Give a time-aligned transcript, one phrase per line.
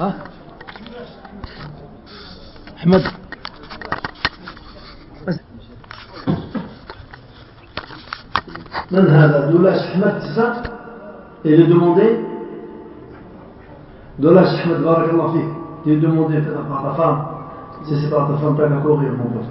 [0.00, 0.14] ها
[2.78, 3.02] احمد
[8.90, 10.62] من هذا دولاش احمد تسا
[11.44, 12.10] et le demander
[14.18, 15.48] دولاش احمد بارك الله فيك
[15.84, 17.20] tu demander par ta femme
[17.84, 19.50] si c'est par ta femme t'as qu'à courir mon pote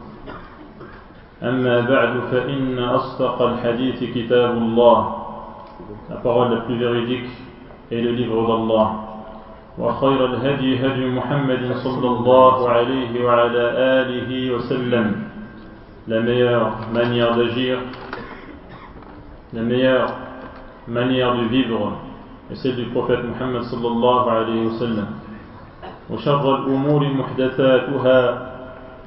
[1.43, 5.17] أما بعد فإن أصدق الحديث كتاب الله
[6.09, 7.29] la parole la plus véridique
[7.91, 8.91] est le livre d'Allah
[9.79, 13.63] وخير الهدي هدي محمد صلى الله عليه وعلى
[14.01, 15.15] آله وسلم
[16.07, 17.77] la meilleure manière d'agir
[19.53, 20.13] la meilleure
[20.87, 21.93] manière de vivre
[22.51, 25.07] est celle du prophète Muhammad صلى الله عليه وسلم
[26.09, 28.51] وشر الأمور محدثاتها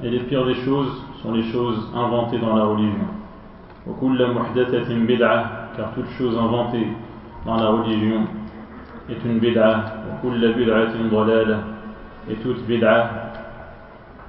[0.03, 0.91] et les pires des choses
[1.24, 3.08] sont les choses inventées dans la religion
[3.86, 6.86] وكل محدثة بدعة car toute chose inventée
[7.46, 8.26] dans la religion
[9.08, 11.58] est une bid'a وكل بدعة ضلالة
[12.30, 13.10] et toute bid'a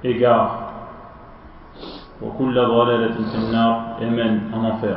[0.04, 0.72] égare
[2.22, 4.96] وكل ضلالة في النار et mène en enfer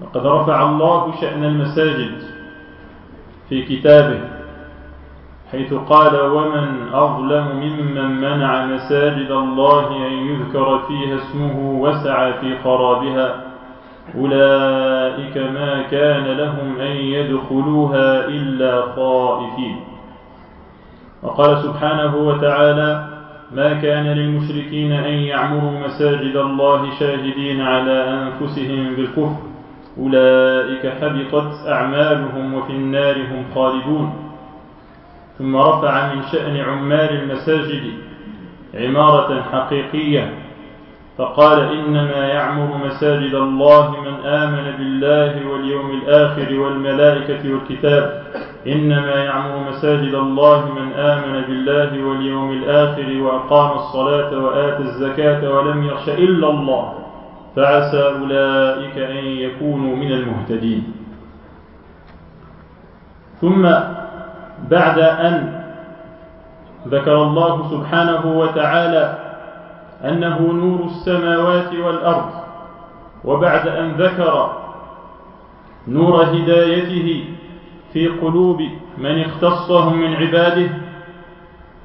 [0.00, 2.22] وقد رفع الله شأن المساجد
[3.48, 4.33] في كتابه
[5.51, 13.35] حيث قال ومن أظلم ممن منع مساجد الله أن يذكر فيها اسمه وسعى في خرابها
[14.17, 19.79] أولئك ما كان لهم أن يدخلوها إلا خائفين.
[21.23, 23.07] وقال سبحانه وتعالى
[23.55, 29.35] ما كان للمشركين أن يعمروا مساجد الله شاهدين على أنفسهم بالكفر
[29.99, 34.24] أولئك حبطت أعمالهم وفي النار هم خالدون.
[35.37, 37.93] ثم رفع من شأن عمال المساجد
[38.73, 40.33] عمارة حقيقية
[41.17, 48.23] فقال إنما يعمر مساجد الله من آمن بالله واليوم الآخر والملائكة والكتاب
[48.67, 56.09] إنما يعمر مساجد الله من آمن بالله واليوم الآخر وأقام الصلاة وآتى الزكاة ولم يخش
[56.09, 56.93] إلا الله
[57.55, 60.93] فعسى أولئك أن يكونوا من المهتدين.
[63.41, 63.65] ثم
[64.69, 65.61] بعد أن
[66.87, 69.17] ذكر الله سبحانه وتعالى
[70.03, 72.29] أنه نور السماوات والأرض
[73.25, 74.51] وبعد أن ذكر
[75.87, 77.25] نور هدايته
[77.93, 78.61] في قلوب
[78.97, 80.69] من اختصهم من عباده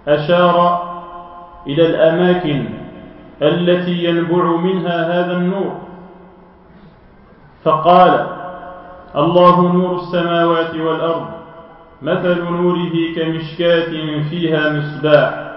[0.08, 0.82] أشار
[1.66, 2.64] إلى الأماكن
[3.42, 5.72] التي ينبع منها هذا النور.
[7.64, 8.26] فقال
[9.16, 11.39] الله نور السماوات والأرض
[12.02, 13.92] مثل نوره كمشكاة
[14.30, 15.50] فيها مصباح.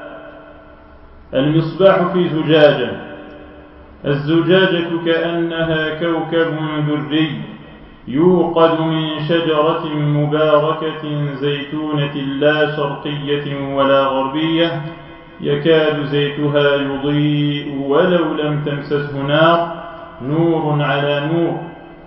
[1.34, 2.92] المصباح في زجاجة
[4.06, 6.56] الزجاجة كأنها كوكب
[6.88, 7.42] دري
[8.08, 14.82] يوقد من شجرة مباركة زيتونة لا شرقية ولا غربية.
[15.42, 19.84] يكاد زيتها يضيء ولو لم تمسسه نار.
[20.22, 21.60] نور على نور.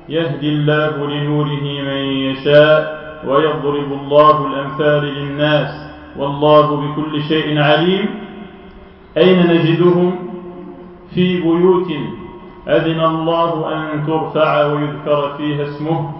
[0.08, 3.05] يهدي الله لنوره من يشاء.
[3.26, 8.08] ويضرب الله الأمثال للناس والله بكل شيء عليم.
[9.16, 10.28] أين نجدهم؟
[11.14, 11.88] في بيوت
[12.68, 16.12] أذن الله أن ترفع ويذكر فيها اسمه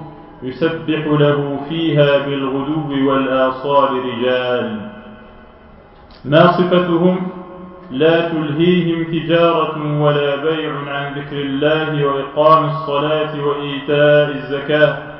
[0.43, 4.91] يسبح له فيها بالغدو والآصال رجال.
[6.25, 7.29] ما صفتهم؟
[7.91, 15.16] لا تلهيهم تجارة ولا بيع عن ذكر الله وإقام الصلاة وإيتاء الزكاة.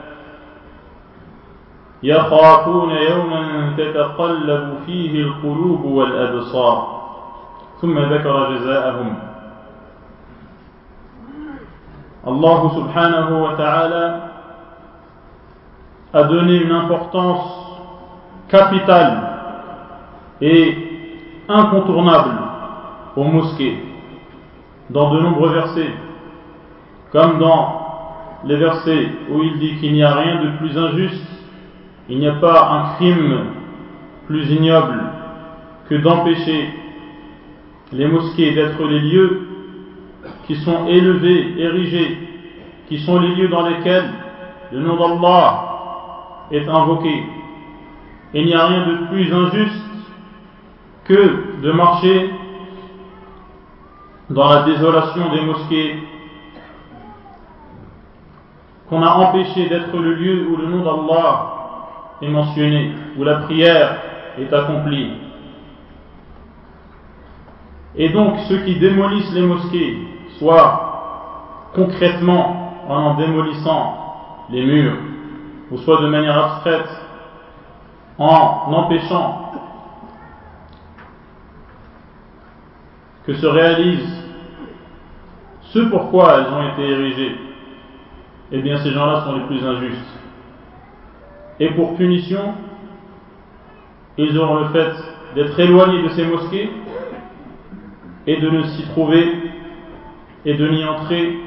[2.04, 7.02] يخافون يوما تتقلب فيه القلوب والأبصار
[7.82, 9.16] ثم ذكر جزاءهم
[12.22, 14.06] Allah subhanahu wa ta'ala
[16.14, 17.50] a donné une importance
[18.48, 19.18] capitale
[20.40, 20.78] et
[21.50, 22.38] incontournable
[23.16, 23.84] aux mosquées
[24.92, 25.94] dans de nombreux versets,
[27.12, 27.82] comme dans
[28.46, 31.35] les versets où il dit qu'il n'y a rien de plus injuste,
[32.09, 33.47] il n'y a pas un crime
[34.27, 35.03] plus ignoble
[35.89, 36.71] que d'empêcher
[37.93, 39.49] les mosquées d'être les lieux
[40.47, 42.19] qui sont élevés, érigés,
[42.89, 44.09] qui sont les lieux dans lesquels
[44.73, 47.25] le nom d'Allah est invoqué.
[48.35, 49.85] Il n'y a rien de plus injuste
[51.05, 52.31] que de marcher
[54.31, 55.97] dans la désolation des mosquées
[58.89, 61.56] qu'on a empêché d'être le lieu où le nom d'Allah
[62.23, 63.99] est mentionné, où la prière
[64.39, 65.13] est accomplie.
[67.95, 69.99] Et donc ceux qui démolissent les mosquées,
[70.39, 74.97] soit concrètement en en démolissant les murs,
[75.71, 76.89] ou soit de manière abstraite
[78.19, 79.53] en empêchant
[83.27, 84.25] que se réalise
[85.63, 87.37] ce pourquoi elles ont été érigées,
[88.53, 90.26] eh bien ces gens-là sont les plus injustes.
[91.59, 92.55] Et pour punition,
[94.19, 94.93] ils auront le fait
[95.35, 96.71] d'être éloignés de ces mosquées
[98.27, 99.27] et de ne s'y trouver
[100.45, 101.39] et de n'y entrer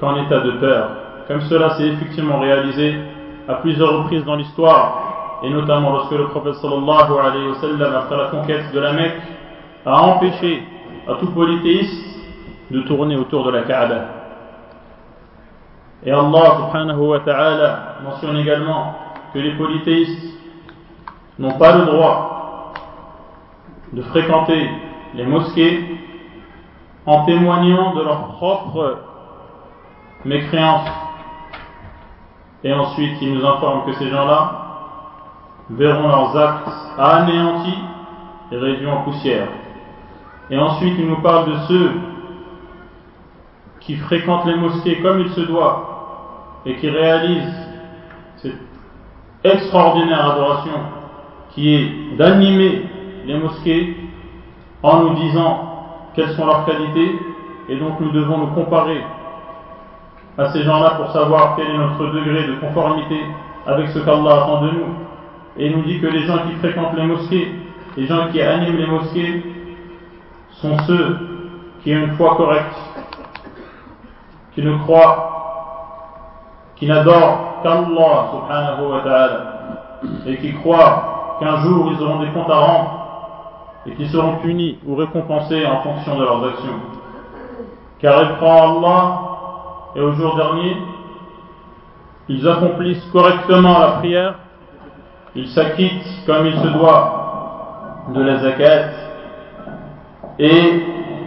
[0.00, 0.90] qu'en état de peur.
[1.28, 2.94] Comme cela s'est effectivement réalisé
[3.48, 8.16] à plusieurs reprises dans l'histoire, et notamment lorsque le prophète sallallahu alayhi wa sallam, après
[8.16, 9.20] la conquête de la Mecque,
[9.84, 10.62] a empêché
[11.08, 12.04] à tout polythéiste
[12.70, 14.00] de tourner autour de la Kaaba.
[16.04, 18.94] Et Allah subhanahu wa ta'ala mentionne également
[19.34, 20.38] que les polythéistes
[21.40, 22.72] n'ont pas le droit
[23.92, 24.70] de fréquenter
[25.14, 25.98] les mosquées
[27.04, 28.98] en témoignant de leur propre
[30.24, 30.88] mécréance.
[32.62, 34.60] Et ensuite, il nous informe que ces gens-là
[35.70, 37.78] verront leurs actes anéantis
[38.52, 39.48] et réduits en poussière.
[40.48, 41.90] Et ensuite, il nous parle de ceux
[43.80, 47.68] qui fréquentent les mosquées comme il se doit et qui réalisent
[48.36, 48.73] cette
[49.44, 50.72] extraordinaire adoration
[51.50, 52.82] qui est d'animer
[53.26, 53.96] les mosquées
[54.82, 55.70] en nous disant
[56.14, 57.18] quelles sont leurs qualités
[57.68, 59.02] et donc nous devons nous comparer
[60.36, 63.16] à ces gens-là pour savoir quel est notre degré de conformité
[63.66, 64.86] avec ce qu'Allah attend de nous.
[65.56, 67.52] Et il nous dit que les gens qui fréquentent les mosquées,
[67.96, 69.44] les gens qui animent les mosquées,
[70.50, 71.18] sont ceux
[71.82, 72.76] qui ont une foi correcte,
[74.54, 78.30] qui ne croient, qui n'adorent qu'Allah
[80.26, 82.90] et qui croient qu'un jour ils auront des comptes à rendre
[83.86, 86.80] et qui seront punis ou récompensés en fonction de leurs actions.
[88.00, 89.20] Car ils croient Allah
[89.96, 90.76] et au jour dernier,
[92.28, 94.34] ils accomplissent correctement la prière,
[95.34, 98.88] ils s'acquittent comme il se doit de la zakat,
[100.38, 100.82] et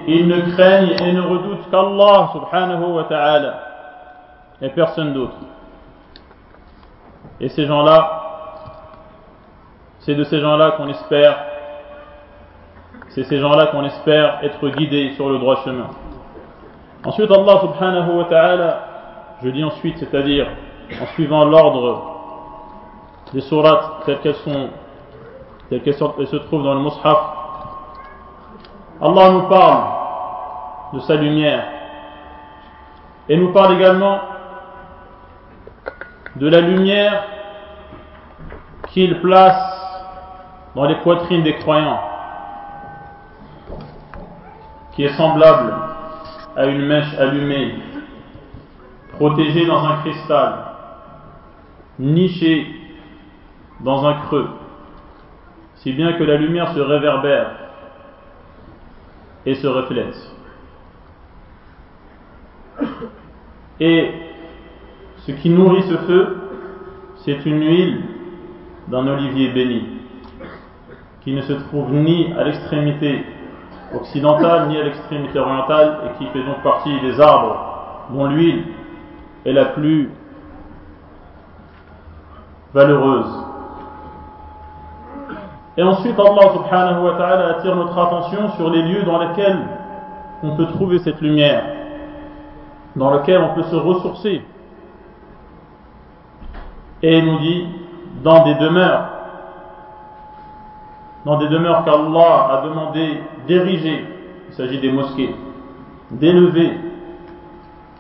[0.07, 3.54] ils ne craignent et ne redoutent qu'Allah subhanahu wa ta'ala,
[4.62, 5.36] et personne d'autre.
[7.39, 8.22] Et ces gens-là,
[10.00, 11.38] c'est de ces gens-là qu'on espère,
[13.10, 15.88] c'est ces gens-là qu'on espère être guidés sur le droit chemin.
[17.06, 18.80] Ensuite, Allah subhanahu wa ta'ala,
[19.44, 20.48] je dis ensuite, c'est-à-dire
[21.01, 22.16] en suivant l'ordre
[23.34, 24.69] des sourates telles qu'elles sont,
[25.69, 27.19] telles qu'elles se trouvent dans le mushaf,
[29.01, 29.83] Allah nous parle
[30.94, 31.66] de sa lumière
[33.30, 34.19] et nous parle également
[36.39, 37.23] de la lumière
[38.90, 39.73] qu'il place
[40.76, 42.00] dans les poitrines des croyants,
[44.94, 45.73] qui est semblable
[46.56, 47.76] à une mèche allumée,
[49.14, 50.54] protégée dans un cristal,
[51.97, 52.68] nichée
[53.80, 54.50] dans un creux,
[55.76, 57.52] si bien que la lumière se réverbère
[59.45, 60.16] et se reflète.
[63.80, 64.27] Et
[65.28, 66.38] ce qui nourrit ce feu,
[67.18, 68.02] c'est une huile
[68.88, 69.84] d'un olivier béni,
[71.19, 73.26] qui ne se trouve ni à l'extrémité
[73.94, 78.64] occidentale ni à l'extrémité orientale et qui fait donc partie des arbres dont l'huile
[79.46, 80.10] est la plus
[82.74, 83.46] valeureuse.
[85.76, 89.60] Et ensuite, Allah subhanahu wa ta'ala attire notre attention sur les lieux dans lesquels
[90.42, 91.64] on peut trouver cette lumière,
[92.96, 94.42] dans lesquels on peut se ressourcer.
[97.04, 97.68] Et il nous dit,
[98.23, 99.06] dans des demeures,
[101.25, 104.06] dans des demeures qu'Allah a demandé d'ériger,
[104.49, 105.35] il s'agit des mosquées,
[106.11, 106.80] d'élever,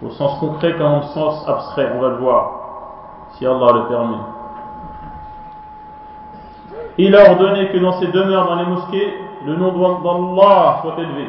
[0.01, 2.51] au sens concret comme au sens abstrait, on va le voir,
[3.33, 4.17] si Allah le permet.
[6.97, 9.13] Il a ordonné que dans ces demeures, dans les mosquées,
[9.45, 11.27] le nom d'Allah soit élevé.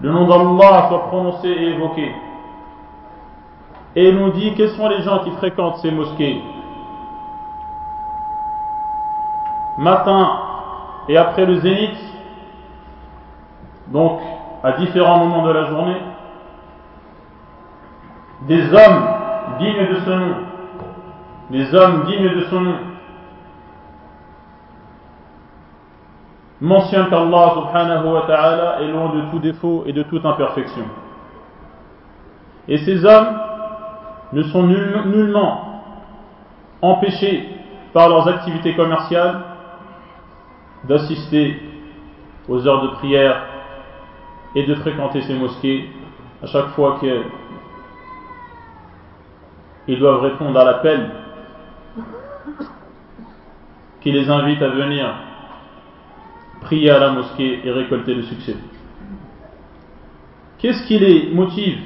[0.00, 2.12] Le nom d'Allah soit prononcé et évoqué.
[3.96, 6.42] Et nous dit quels sont les gens qui fréquentent ces mosquées?
[9.78, 10.38] Matin
[11.08, 11.98] et après le zénith,
[13.88, 14.20] donc
[14.62, 16.00] à différents moments de la journée,
[18.42, 19.06] des hommes
[19.58, 20.34] dignes de ce nom,
[21.50, 22.74] des hommes dignes de son nom,
[26.60, 30.84] mentionnent qu'Allah subhanahu wa ta'ala est loin de tout défaut et de toute imperfection.
[32.68, 33.38] Et ces hommes
[34.34, 35.82] ne sont nullement
[36.82, 37.48] empêchés
[37.92, 39.40] par leurs activités commerciales
[40.84, 41.62] d'assister
[42.48, 43.42] aux heures de prière
[44.54, 45.88] et de fréquenter ces mosquées
[46.42, 46.98] à chaque fois
[49.86, 51.10] qu'ils doivent répondre à l'appel
[54.00, 55.14] qui les invite à venir
[56.60, 58.56] prier à la mosquée et récolter le succès.
[60.58, 61.78] Qu'est-ce qui les motive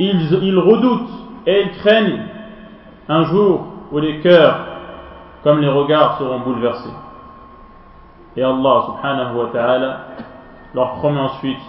[0.00, 1.10] ils, redoutent
[1.46, 2.22] et ils craignent
[3.08, 4.66] un jour où les cœurs
[5.42, 6.92] comme les regards seront bouleversés.
[8.36, 10.00] Et Allah subhanahu wa ta'ala
[10.74, 11.60] leur promet ensuite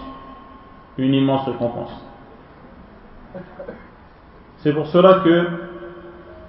[0.98, 1.92] une immense récompense.
[4.58, 5.46] C'est pour cela que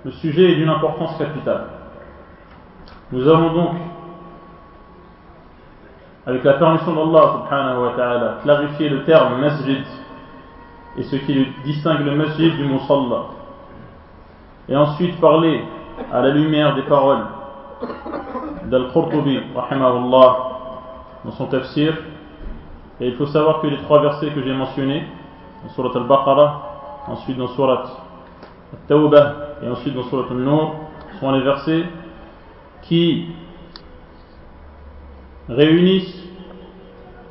[0.05, 1.65] le sujet est d'une importance capitale.
[3.11, 3.71] Nous avons donc,
[6.25, 9.83] avec la permission d'Allah subhanahu wa ta'ala, clarifié le terme masjid
[10.97, 13.25] et ce qui distingue le masjid du musalla.
[14.69, 15.63] Et ensuite parler
[16.12, 17.25] à la lumière des paroles
[18.65, 19.39] d'Al-Qurtubi,
[21.25, 21.97] dans son tafsir.
[23.00, 25.03] Et il faut savoir que les trois versets que j'ai mentionnés,
[25.63, 27.83] dans Surat Al-Baqarah, ensuite dans Surat
[28.73, 30.75] Al-Tawbah et ensuite dans Surat Al-Nur,
[31.19, 31.85] sont les versets
[32.83, 33.29] qui
[35.50, 36.23] réunissent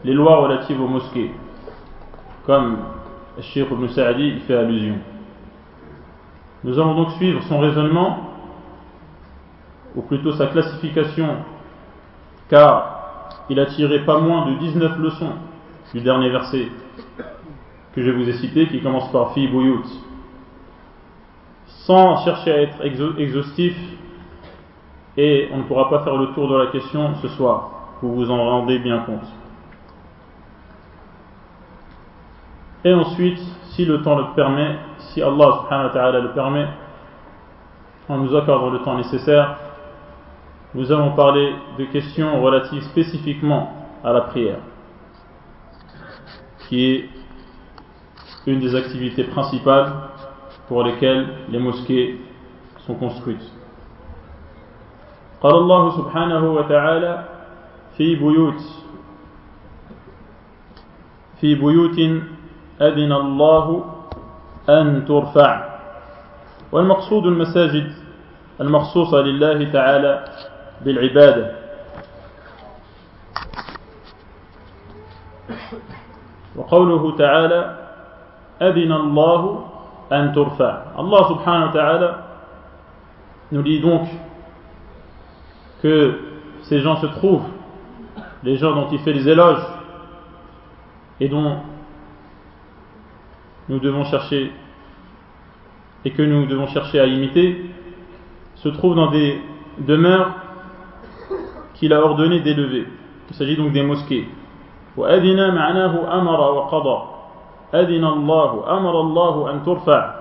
[0.04, 1.33] les lois relatives aux mosquées,
[2.45, 2.78] comme
[3.41, 4.97] Sheikh Ibn Sa'adi fait allusion.
[6.65, 8.31] Nous allons donc suivre son raisonnement
[9.95, 11.37] ou plutôt sa classification,
[12.49, 15.33] car il a tiré pas moins de 19 leçons
[15.93, 16.69] du dernier verset
[17.95, 19.85] que je vous ai cité, qui commence par Fi Bouyout.
[21.67, 23.77] Sans chercher à être exhaustif,
[25.17, 28.31] et on ne pourra pas faire le tour de la question ce soir, vous vous
[28.31, 29.27] en rendez bien compte.
[32.84, 33.39] Et ensuite,
[33.72, 36.67] si le temps le permet, si Allah subhanahu wa ta'ala le permet,
[38.10, 39.58] en nous accordant le temps nécessaire,
[40.74, 43.72] nous allons parler de questions relatives spécifiquement
[44.03, 44.60] à la prière,
[46.67, 47.10] qui est
[48.46, 49.91] une des activités principales
[50.67, 52.22] pour lesquelles les mosquées
[52.86, 53.51] sont construites.
[55.41, 57.25] قال الله سبحانه وتعالى
[57.98, 58.62] في بيوت
[61.41, 62.00] في بيوت
[62.83, 63.85] أذن الله
[64.69, 65.69] أن ترفع.
[66.73, 67.93] والمقصود المساجد
[68.61, 70.25] المخصوصة لله تعالى
[70.85, 71.53] بالعبادة.
[76.57, 77.77] وقوله تعالى
[78.62, 79.65] أذن الله
[80.12, 80.83] أن ترفع.
[80.99, 82.17] الله سبحانه وتعالى
[83.61, 84.09] dit donc
[85.83, 86.19] que
[86.62, 87.45] ces gens se trouvent,
[88.43, 89.62] les gens dont il fait les éloges
[91.21, 91.57] et dont
[93.70, 94.51] nous devons chercher
[96.06, 97.65] et que nous devons chercher à imiter,
[98.56, 99.41] se trouvent dans des
[99.79, 100.32] demeures
[101.74, 102.86] qu'il a ordonné d'élever.
[103.29, 104.27] Il s'agit donc des mosquées.
[104.98, 107.03] وأذن معناه أمر وقضى
[107.74, 110.15] أذن الله أمر الله أن ترفع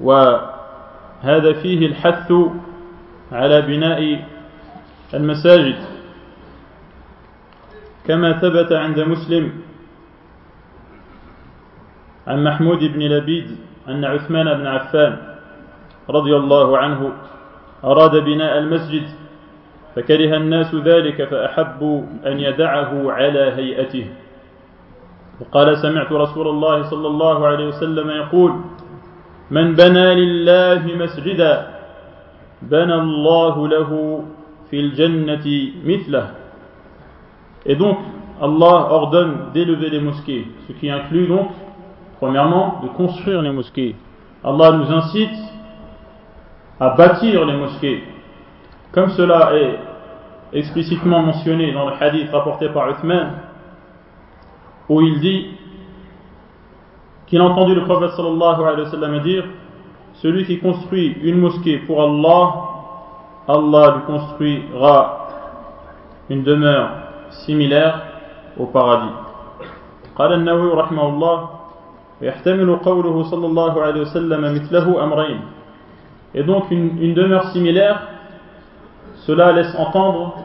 [0.00, 2.32] وهذا فيه الحث
[3.32, 4.24] على بناء
[5.14, 5.76] المساجد
[8.08, 9.52] كما ثبت عند مسلم
[12.27, 13.47] عن محمود بن لبيد
[13.89, 15.17] أن عثمان بن عفان
[16.09, 17.11] رضي الله عنه
[17.83, 19.03] أراد بناء المسجد
[19.95, 24.05] فكره الناس ذلك فأحبوا أن يدعه على هيئته.
[25.41, 28.51] وقال سمعت رسول الله صلى الله عليه وسلم يقول
[29.51, 31.67] من بنى لله مسجدا
[32.61, 33.91] بنى الله له
[34.69, 35.45] في الجنة
[35.85, 36.25] مثله.
[37.65, 37.97] Et donc,
[38.41, 41.49] Allah ordonne d'élever les mosquées, ce qui inclut donc,
[42.18, 43.96] premièrement, de construire les mosquées.
[44.44, 45.36] Allah nous incite
[46.78, 48.02] à bâtir les mosquées,
[48.92, 49.78] comme cela est
[50.52, 53.32] explicitement mentionné dans le hadith rapporté par Uthman,
[54.88, 55.46] où il dit
[57.26, 59.44] qu'il a entendu le prophète sallallahu alayhi wa sallam dire
[60.14, 62.54] Celui qui construit une mosquée pour Allah,
[63.48, 65.28] Allah lui construira
[66.28, 66.90] une demeure
[67.46, 68.02] similaire
[68.58, 69.14] au paradis.
[70.16, 71.53] قال النووي رحمه الله
[72.21, 75.39] يحتمل قوله صلى الله عليه وسلم مثله أمرين
[76.35, 78.01] Et donc une, une demeure similaire,
[79.25, 80.35] cela laisse entendre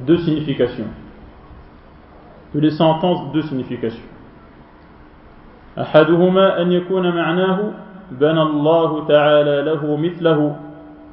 [0.00, 0.88] deux significations.
[2.52, 4.04] Peut laisser entendre deux significations.
[5.78, 7.58] أحدهما أن يكون معناه
[8.10, 10.56] بنى الله تعالى له مثله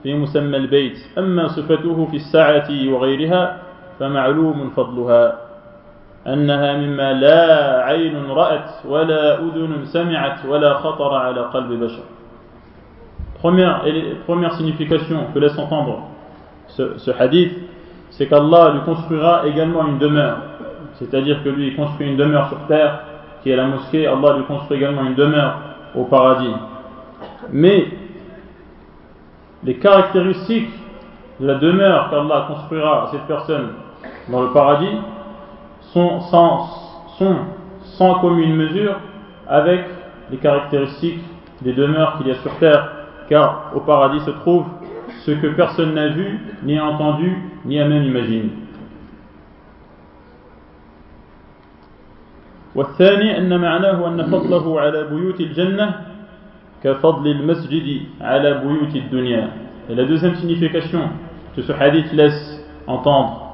[0.03, 3.57] في مسمى البيت أما صفته في السعة وغيرها
[4.00, 5.40] فمعلوم فضلها
[6.26, 12.02] أنها مما لا عين رأت ولا أذن سمعت ولا خطر على قلب بشر
[13.43, 13.85] Première,
[14.26, 16.09] première signification que laisse entendre
[16.69, 17.52] ce, ce hadith,
[18.11, 20.38] c'est qu'Allah lui construira également une demeure.
[20.95, 23.00] C'est-à-dire que lui il construit une demeure sur terre,
[23.43, 25.61] qui est la mosquée, Allah lui construit également une demeure
[25.95, 26.55] au paradis.
[27.52, 27.88] Mais
[29.62, 30.73] les caractéristiques
[31.38, 33.69] de la demeure qu'Allah construira à cette personne
[34.28, 34.97] dans le paradis
[35.93, 36.66] sont sans,
[37.19, 37.37] sont
[37.97, 38.99] sans commune mesure
[39.49, 39.85] avec
[40.31, 41.21] les caractéristiques
[41.62, 42.90] des demeures qu'il y a sur terre,
[43.28, 44.64] car au paradis se trouve
[45.25, 48.50] ce que personne n'a vu, ni entendu, ni a même imaginé.
[52.76, 55.95] والثاني أن معناه أن فضله على بيوت الجنة
[56.85, 59.50] كفضل المسجد على بيوت الدنيا
[59.88, 61.09] Et la deuxième signification
[61.55, 63.50] que ce hadith laisse entendre,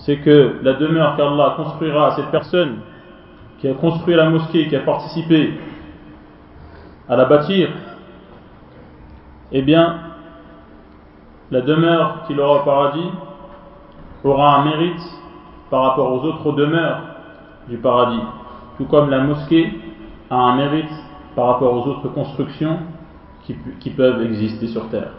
[0.00, 2.78] c'est que la demeure qu'Allah construira à cette personne
[3.58, 5.58] qui a construit la mosquée, qui a participé
[7.08, 7.68] à la bâtir,
[9.52, 9.98] eh bien,
[11.50, 13.10] la demeure qu'il aura au paradis
[14.24, 15.02] aura un mérite
[15.70, 17.00] par rapport aux autres demeures
[17.68, 18.22] du paradis,
[18.78, 19.70] tout comme la mosquée
[20.30, 20.92] a un mérite
[21.34, 22.78] par rapport aux autres constructions
[23.42, 25.12] qui, qui peuvent exister sur terre.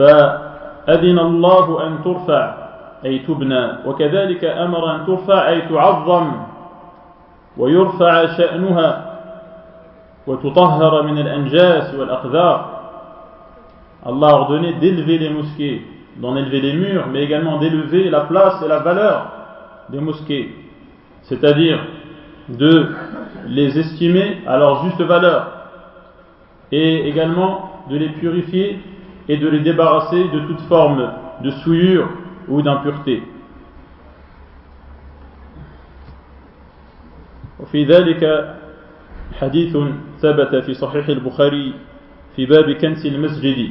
[0.00, 2.54] فأذن الله أن ترفع
[3.04, 6.32] أي تبنى وكذلك أمر أن ترفع أي تعظم
[7.58, 9.18] ويرفع شأنها
[10.26, 12.76] وتطهر من الأنجاس والأقذار
[14.06, 15.82] Allah a ordonné d'élever les mosquées,
[16.18, 19.32] d'en élever les murs, mais également d'élever la place et la valeur
[19.88, 20.54] des mosquées,
[21.22, 21.80] c'est-à-dire
[22.48, 22.86] de
[23.48, 25.48] les estimer à leur juste valeur
[26.70, 28.78] et également de les purifier
[29.28, 32.08] et de les débarrasser de toute forme de souillure
[32.48, 33.22] ou d'impureté.
[37.60, 38.22] وفي ذلك
[39.40, 39.76] حديث
[40.22, 41.74] ثبت في صحيح البخاري
[42.36, 43.70] في باب كنس المسجد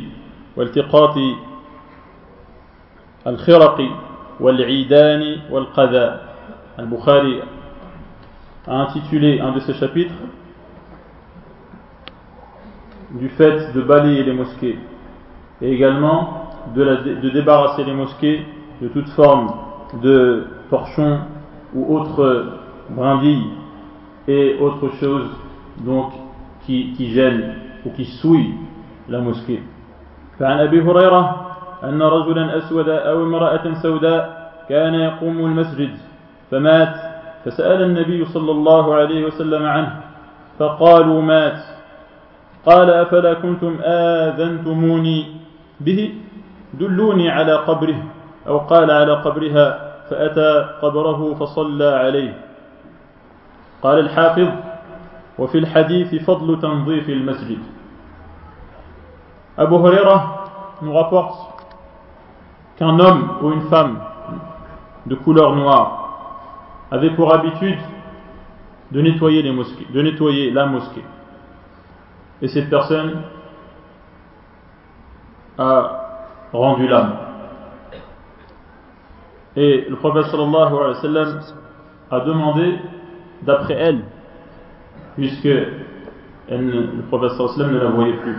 [0.58, 1.18] والتقاط
[3.28, 3.82] الخرق
[4.40, 6.20] والعيدان والقذى
[6.80, 7.42] البخاري
[8.68, 10.14] a intitulé un de ses chapitres
[13.12, 14.80] du fait de balayer les mosquées
[15.63, 18.45] et également de, la, de débarrasser les mosquées
[18.81, 19.53] de toute forme
[20.03, 21.19] de torchons
[21.75, 22.47] ou autres
[22.91, 23.51] brindilles
[24.29, 25.31] et autres choses
[25.79, 26.13] donc
[26.65, 28.55] qui, qui gênent ou qui souillent
[29.09, 29.63] la mosquée.
[30.41, 31.47] فعن أبي هريرة
[31.85, 35.91] أن رجلا أسود أو امرأة سوداء كان يقوم المسجد
[36.51, 36.95] فمات
[37.45, 40.01] فسأل النبي صلى الله عليه وسلم عنه
[40.59, 41.59] فقالوا مات
[42.67, 45.40] قال أفلا كنتم آذنتموني
[45.81, 46.15] به
[46.75, 48.03] دلوني على قبره
[48.47, 49.67] أو قال على قبرها
[50.11, 52.35] فأتى قبره فصلى عليه
[53.83, 54.49] قال الحافظ
[55.39, 57.59] وفي الحديث فضل تنظيف المسجد
[59.59, 60.45] Abu Huraira
[60.81, 61.37] nous rapporte
[62.79, 63.99] qu'un homme ou une femme
[65.07, 67.79] de couleur noire avait pour habitude
[68.91, 71.05] de nettoyer, les mosquées, de nettoyer la mosquée.
[72.43, 73.23] Et cette personne
[75.61, 75.91] a
[76.53, 77.13] rendu l'âme.
[79.57, 81.41] Et le prophète sallallahu alayhi wa sallam
[82.11, 82.79] a demandé
[83.43, 84.05] d'après elle,
[85.17, 88.39] puisque le prophète sallallahu alayhi wa sallam ne la voyait plus.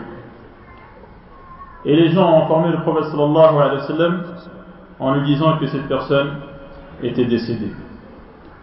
[1.86, 4.23] Et les gens ont informé le prophète sallallahu alayhi sallam
[4.99, 6.38] en lui disant que cette personne
[7.03, 7.73] était décédée.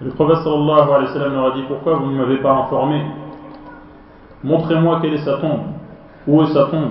[0.01, 3.07] Le prophète sallallahu alayhi wa sallam leur a dit pourquoi vous ne m'avez pas informé?
[4.43, 5.63] Montrez-moi quelle est sa tombe.
[6.27, 6.91] Où est sa tombe?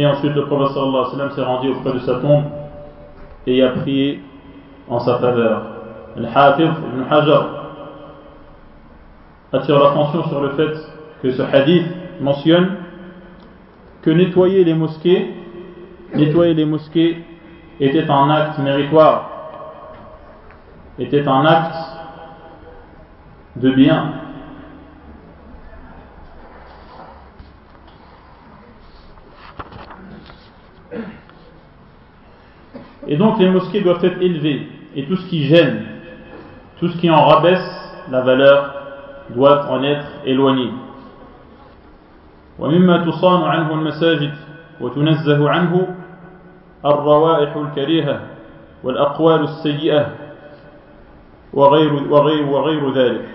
[0.00, 2.44] Et ensuite le prophète sallallahu alayhi wa sallam s'est rendu auprès de sa tombe
[3.46, 4.22] et a prié
[4.88, 5.60] en sa faveur.
[6.16, 7.46] Le Hafiz ibn Hajar
[9.52, 10.72] attire l'attention sur le fait
[11.22, 11.84] que ce hadith
[12.18, 12.76] mentionne
[14.00, 15.34] que nettoyer les mosquées,
[16.14, 17.18] nettoyer les mosquées
[17.78, 19.28] était un acte méritoire,
[20.98, 21.76] était un acte
[23.56, 24.12] de bien.
[33.07, 34.67] Et donc les mosquées doivent être élevées.
[34.95, 35.85] Et tout ce qui gêne,
[36.79, 38.73] tout ce qui en rabaisse la valeur,
[39.29, 40.71] doit en être éloigné.
[42.59, 44.33] ومما تصان عنه المساجد
[44.81, 45.87] وتنزه عنه
[46.85, 48.19] الروائح الكريهة
[48.83, 50.07] والأقوال السيئة
[51.53, 53.25] وغير, وغير, وغير ذلك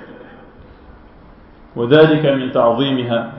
[1.76, 3.32] وذلك من تعظيمها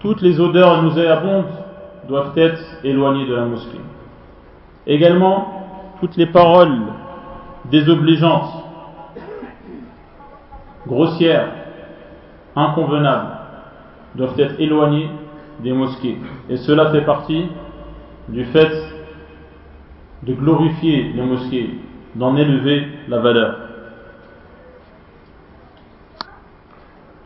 [0.00, 1.44] Toutes les odeurs nauséabondes
[2.08, 3.80] doivent être éloignées de la mosquée.
[4.86, 6.78] Également, toutes les paroles
[7.70, 8.50] désobligeantes,
[10.86, 11.48] grossières,
[12.56, 13.30] inconvenables,
[14.14, 15.10] doivent être éloignées
[15.60, 16.18] des mosquées.
[16.48, 17.46] Et cela fait partie
[18.28, 18.72] du fait
[20.22, 21.70] de glorifier les mosquées,
[22.14, 23.56] d'en élever la valeur.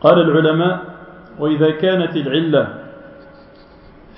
[0.01, 0.79] قال العلماء
[1.39, 2.78] وإذا كانت العلة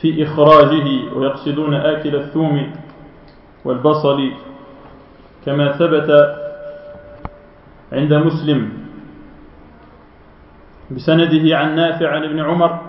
[0.02, 2.72] في إخراجه ويقصدون آكل الثوم
[3.64, 4.30] والبصل
[5.46, 6.36] كما ثبت
[7.92, 8.68] عند مسلم
[10.90, 12.80] بسنده عن نافع عن ابن عمر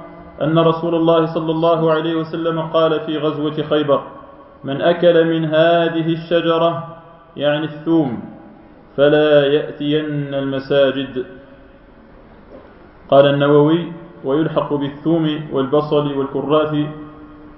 [0.42, 4.04] أن رسول الله صلى الله عليه وسلم قال في غزوة خيبر
[4.64, 6.98] من أكل من هذه الشجرة
[7.38, 8.24] يعني الثوم
[8.98, 11.26] فلا يأتين المساجد.
[13.10, 13.92] قال النووي
[14.24, 16.76] ويلحق بالثوم والبصل والكراث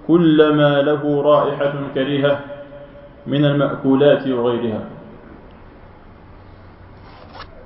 [0.09, 2.38] كلما له رائحة كريهة
[3.26, 4.80] من المأكولات وغيرها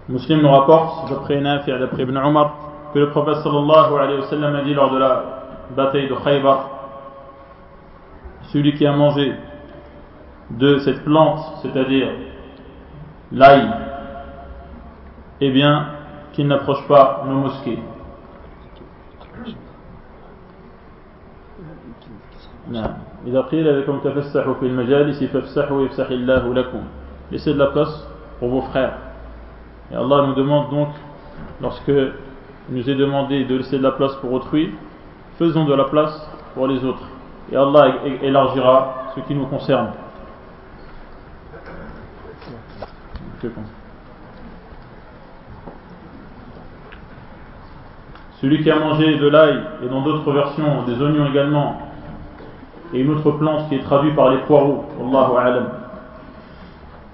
[0.07, 2.53] Muslim nous rapporte, d'après Nafi' d'après Ibn Omar,
[2.93, 5.25] que le prophète sallallahu alayhi wa sallam a dit lors de la
[5.75, 6.75] bataille de Khaybar
[8.55, 9.33] celui qui a mangé
[10.51, 12.09] de cette plante, c'est-à-dire
[13.33, 13.69] l'ail,
[15.41, 15.87] eh bien,
[16.33, 17.81] qu'il n'approche pas nos mosquées.
[27.32, 28.08] Laissez de la place
[28.40, 28.94] pour vos frères.
[29.92, 30.90] Et Allah nous demande donc,
[31.62, 31.92] lorsque
[32.70, 34.74] nous est demandé de laisser de la place pour autrui,
[35.38, 37.08] faisons de la place pour les autres.
[37.52, 39.90] Et Allah élargira ce qui nous concerne.
[48.42, 51.89] Celui qui a mangé de l'ail et dans d'autres versions des oignons également,
[52.94, 55.70] et une autre plante qui est traduite par les poireaux, Allahu alam,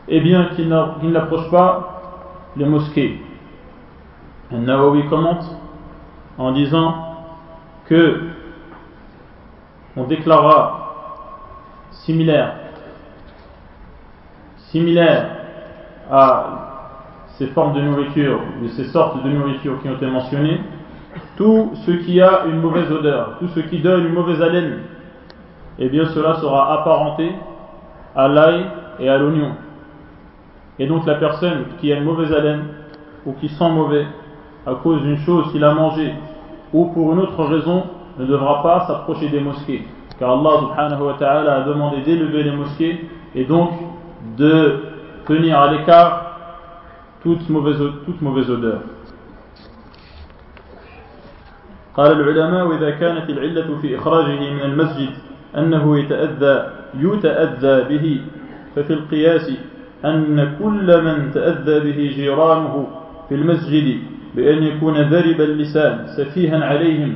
[0.07, 2.01] eh bien qu'il n'approche pas
[2.55, 3.21] les mosquées.
[4.51, 5.45] Nawawi commente
[6.37, 6.95] en disant
[7.87, 8.21] que
[9.97, 10.93] on déclara
[11.91, 12.53] similaire
[14.75, 15.29] similaire
[16.11, 16.65] à
[17.37, 20.59] ces formes de nourriture, de ces sortes de nourriture qui ont été mentionnées,
[21.37, 24.79] tout ce qui a une mauvaise odeur, tout ce qui donne une mauvaise haleine,
[25.78, 27.32] eh bien cela sera apparenté
[28.14, 28.66] à l'ail
[28.98, 29.52] et à l'oignon.
[30.78, 32.64] Et donc la personne qui a une mauvaise haleine
[33.26, 34.06] ou qui sent mauvais
[34.66, 36.12] à cause d'une chose qu'il a mangée
[36.72, 37.84] ou pour une autre raison
[38.18, 39.86] ne devra pas s'approcher des mosquées.
[40.18, 43.70] Car Allah subhanahu wa ta'ala a demandé d'élever les mosquées et donc
[44.36, 44.80] de
[45.26, 46.26] tenir à l'écart
[47.22, 48.80] toute mauvaise, toute mauvaise odeur.
[51.96, 55.10] قال العلماء وإذا كانت العلة في إخراجه من المسجد
[55.57, 58.21] أنه يتأذى يتأذى به.
[58.75, 59.51] ففي القياس
[60.05, 62.87] أن كل من تأذى به جيرانه
[63.29, 63.97] في المسجد
[64.35, 67.13] بأن يكون ذرب اللسان سفيها عليهم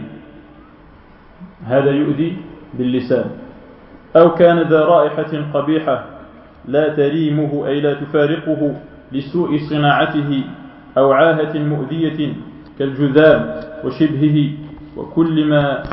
[1.65, 2.37] هذا يؤذي
[2.73, 3.25] باللسان.
[4.15, 6.05] أو كان ذا رائحة قبيحة
[6.67, 8.75] لا تريمه أي لا تفارقه
[9.11, 10.43] لسوء صناعته
[10.97, 12.33] أو عاهة مؤذية
[12.79, 14.49] كالجذام وشبهه
[14.97, 15.83] وكل ما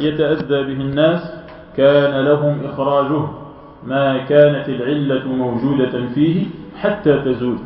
[0.00, 1.37] يتأذى به الناس
[1.77, 3.25] كان لهم إخراجه
[3.83, 6.45] ما كانت العلة موجودة فيه
[6.81, 7.57] حتى تزول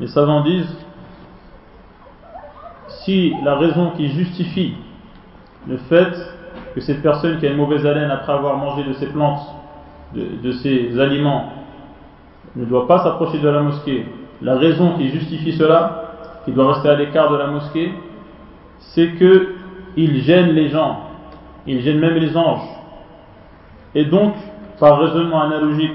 [0.00, 0.76] Les savants disent
[3.04, 4.74] si la raison qui justifie
[5.66, 6.14] le fait
[6.74, 9.40] que cette personne qui a une mauvaise haleine après avoir mangé de ces plantes,
[10.14, 11.52] de, de ces aliments,
[12.54, 14.06] ne doit pas s'approcher de la mosquée,
[14.40, 16.04] la raison qui justifie cela,
[16.44, 17.92] qu'il doit rester à l'écart de la mosquée,
[18.78, 19.54] c'est que
[19.96, 21.00] il gêne les gens,
[21.65, 22.67] il gêne même les anges.
[23.95, 24.33] Et donc,
[24.79, 25.93] par raisonnement analogique,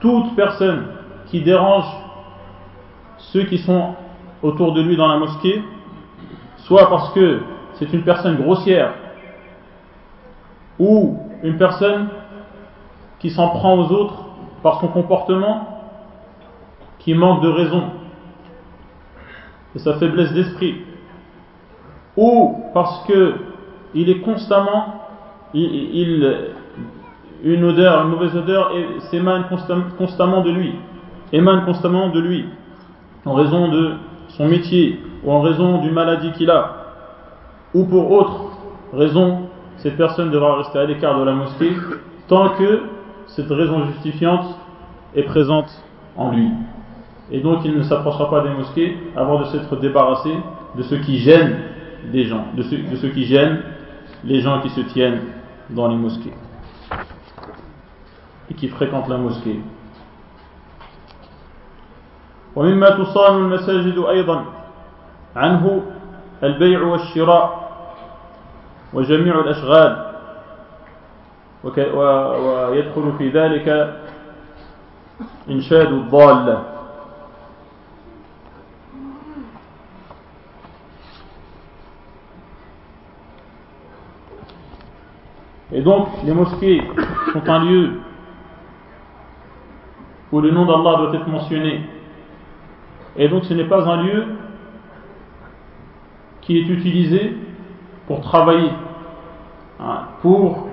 [0.00, 0.86] toute personne
[1.26, 1.86] qui dérange
[3.18, 3.94] ceux qui sont
[4.42, 5.62] autour de lui dans la mosquée,
[6.58, 7.40] soit parce que
[7.74, 8.94] c'est une personne grossière,
[10.78, 12.08] ou une personne
[13.20, 14.24] qui s'en prend aux autres
[14.62, 15.68] par son comportement,
[16.98, 17.84] qui manque de raison
[19.74, 20.82] et sa faiblesse d'esprit,
[22.16, 23.51] ou parce que
[23.94, 25.02] il est constamment
[25.54, 26.36] il,
[27.44, 28.72] une odeur, une mauvaise odeur
[29.10, 29.44] s'émane
[29.98, 30.74] constamment de lui,
[31.32, 32.46] émane constamment de lui,
[33.24, 33.92] en raison de
[34.28, 36.76] son métier ou en raison d'une maladie qu'il a,
[37.74, 38.44] ou pour autre
[38.92, 41.72] raison, cette personne devra rester à l'écart de la mosquée
[42.28, 42.82] tant que
[43.26, 44.46] cette raison justifiante
[45.14, 45.70] est présente
[46.16, 46.48] en lui.
[47.30, 50.30] Et donc il ne s'approchera pas des mosquées avant de s'être débarrassé
[50.76, 51.56] de ce qui gêne
[52.12, 53.60] des gens, de de ce qui gêne
[54.24, 55.22] les gens qui se tiennent
[55.70, 56.34] dans les mosquées
[58.50, 59.60] et qui fréquentent la mosquée.
[62.56, 64.44] ومما تصان المساجد أيضا
[65.36, 65.82] عنه
[66.42, 67.72] البيع والشراء
[68.92, 70.12] وجميع الأشغال
[71.64, 73.96] ويدخل في ذلك
[75.50, 76.71] إنشاد الضالة
[85.72, 86.82] Et donc, les mosquées
[87.32, 87.90] sont un lieu
[90.30, 91.80] où le nom d'Allah doit être mentionné.
[93.16, 94.24] Et donc, ce n'est pas un lieu
[96.42, 97.36] qui est utilisé
[98.06, 98.70] pour travailler,
[99.80, 100.68] hein, pour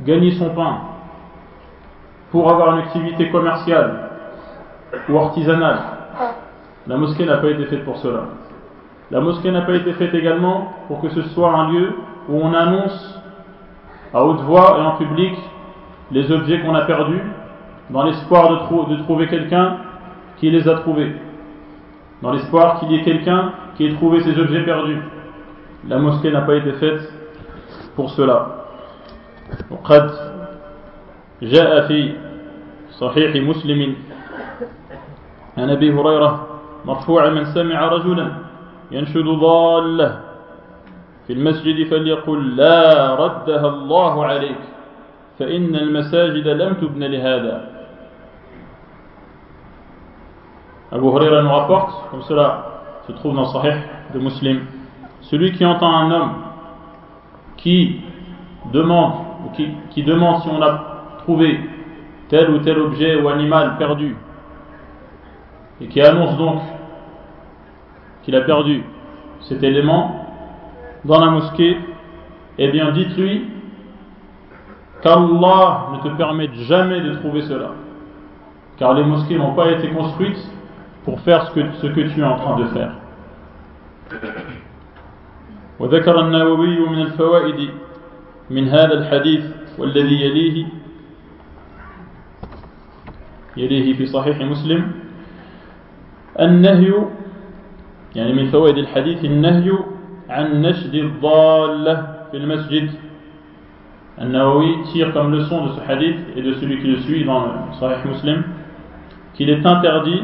[0.00, 0.78] gagner son pain,
[2.30, 4.10] pour avoir une activité commerciale
[5.08, 5.80] ou artisanale.
[6.86, 8.24] La mosquée n'a pas été faite pour cela.
[9.10, 11.94] La mosquée n'a pas été faite également pour que ce soit un lieu
[12.29, 13.19] où on annonce
[14.13, 15.37] à haute voix et en public
[16.11, 17.21] les objets qu'on a perdus
[17.89, 19.77] dans l'espoir de, de trouver quelqu'un
[20.37, 21.15] qui les a trouvés,
[22.21, 24.99] dans l'espoir qu'il y ait quelqu'un qui ait trouvé ces objets perdus.
[25.87, 27.01] La mosquée n'a pas été faite
[27.95, 28.53] pour cela.
[29.71, 30.11] وقد
[31.41, 32.13] جاء في
[32.99, 33.95] صحيح مسلم
[35.57, 36.47] عن ابي هريره
[36.85, 38.31] مرفوعا من سمع رجلا
[38.91, 40.19] ينشد ضاله
[41.27, 44.61] في المسجد فليقل لا ردها الله عليك
[45.39, 47.77] فان المساجد لم تبن لهذا
[50.89, 52.63] Abu Huraira nous rapporte, comme cela
[53.07, 53.75] se trouve dans Sahih
[54.13, 54.61] de Muslim,
[55.19, 56.31] celui qui entend un homme
[57.57, 57.99] qui
[58.71, 61.59] demande, ou qui, qui demande si on a trouvé
[62.29, 64.15] tel ou tel objet ou animal perdu,
[65.81, 66.61] et qui annonce donc
[68.23, 68.81] qu'il a perdu
[69.41, 70.20] cet élément
[71.05, 71.77] dans la mosquée,
[72.57, 73.49] eh bien dites-lui
[75.01, 77.71] qu'Allah ne te permette jamais de trouver cela.
[78.77, 80.51] Car les mosquées n'ont pas été construites
[81.05, 82.91] pour faire ce que, ce que tu es en train de faire.
[85.79, 87.69] وذكر النووي من الفوائد
[88.49, 89.45] من هذا الحديث
[89.77, 90.65] والذي يليه
[93.57, 94.91] يليه في صحيح مسلم
[96.39, 96.93] النهي
[98.15, 99.71] يعني من فوائد الحديث النهي
[100.31, 101.95] عن نشد الضالة
[102.31, 102.89] في المسجد
[104.21, 107.51] النووي tire comme leçon de ce hadith et de celui qui le suit dans le
[107.79, 108.43] Sahih Muslim
[109.35, 110.23] qu'il est interdit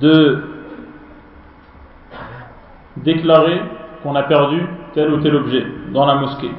[0.00, 0.44] de
[2.98, 3.60] déclarer
[4.02, 4.62] qu'on a perdu
[4.94, 6.50] tel ou tel objet dans la mosquée.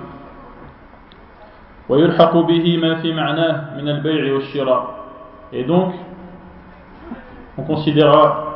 [5.54, 5.94] Et donc,
[7.58, 8.54] on considérera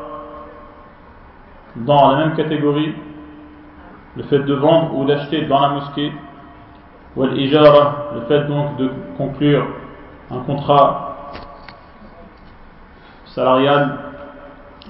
[1.75, 2.93] dans la même catégorie
[4.20, 6.12] le fait de vendre ou d'acheter dans la mosquée,
[7.16, 7.24] ou
[8.14, 9.66] le fait donc de conclure
[10.30, 11.32] un contrat
[13.24, 13.98] salarial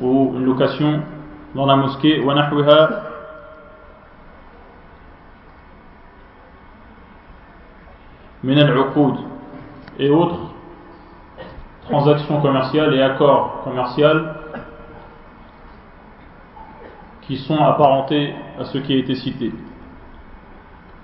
[0.01, 1.03] ou une location
[1.55, 2.21] dans la mosquée,
[9.99, 10.41] et autres
[11.83, 14.40] transactions commerciales et accords commerciaux
[17.30, 19.52] qui sont apparentés à ce qui a été cité.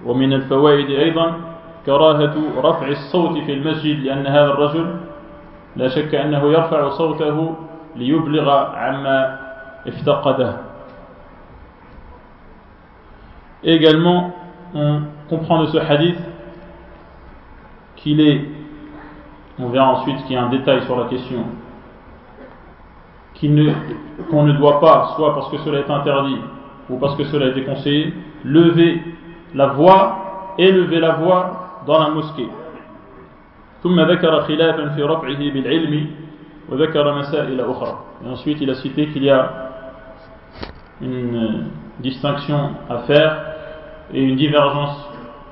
[0.06, 1.34] ومن الفوائد أيضا
[1.86, 4.96] كراهة رفع الصوت في المسجد لأن هذا الرجل
[5.76, 7.56] لا شك أنه يرفع صوته
[7.96, 9.40] ليبلغ عما
[9.88, 10.58] افتقده
[13.64, 14.34] Également,
[14.74, 16.18] on comprend de ce hadith
[17.96, 18.42] qu'il est,
[19.60, 21.46] on verra ensuite qu'il y a un détail sur la question,
[23.41, 26.39] qu'on ne, doit pas, soit parce que cela est interdit
[26.89, 29.03] ou parce que cela est déconseillé, lever
[29.55, 32.49] la voix, élever la voix dans la mosquée.
[38.25, 39.53] Et ensuite il a cité qu'il y a
[41.01, 41.63] une euh,
[42.01, 43.43] distinction à faire
[44.13, 45.09] et une divergence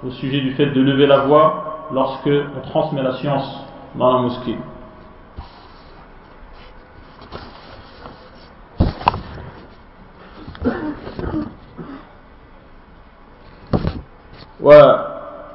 [0.07, 4.19] au sujet du fait de lever la voix lorsque on transmet la science dans la
[4.23, 4.57] mosquée.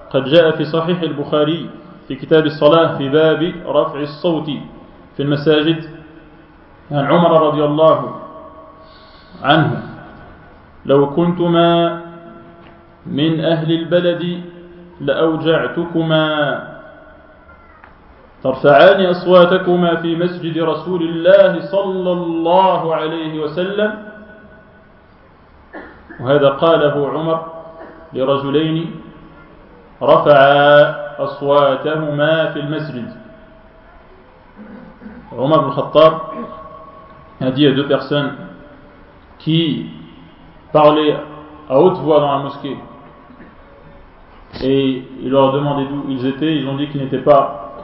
[0.09, 1.69] قد جاء في صحيح البخاري
[2.07, 4.49] في كتاب الصلاة في باب رفع الصوت
[5.17, 5.83] في المساجد
[6.91, 8.15] عن عمر رضي الله
[9.43, 9.83] عنه.
[10.85, 12.01] لو كنتما
[13.05, 14.41] من أهل البلد
[15.01, 16.27] لأوجعتكما.
[18.43, 23.93] ترفعان أصواتكما في مسجد رسول الله صلى الله عليه وسلم.
[26.19, 27.58] وهذا قاله عمر
[28.12, 28.90] لرجلين
[30.02, 33.24] رفعا أصواتهما في المسجد
[35.36, 36.14] Omar ibn Khattab
[37.40, 38.34] a dit à deux personnes
[39.40, 39.86] qui
[40.72, 41.16] parlaient
[41.68, 42.76] à haute voix dans la mosquée
[44.62, 47.74] et il leur a demandé d'où ils étaient, ils ont dit qu'ils n'étaient pas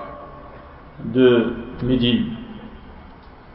[1.04, 2.26] de Médine.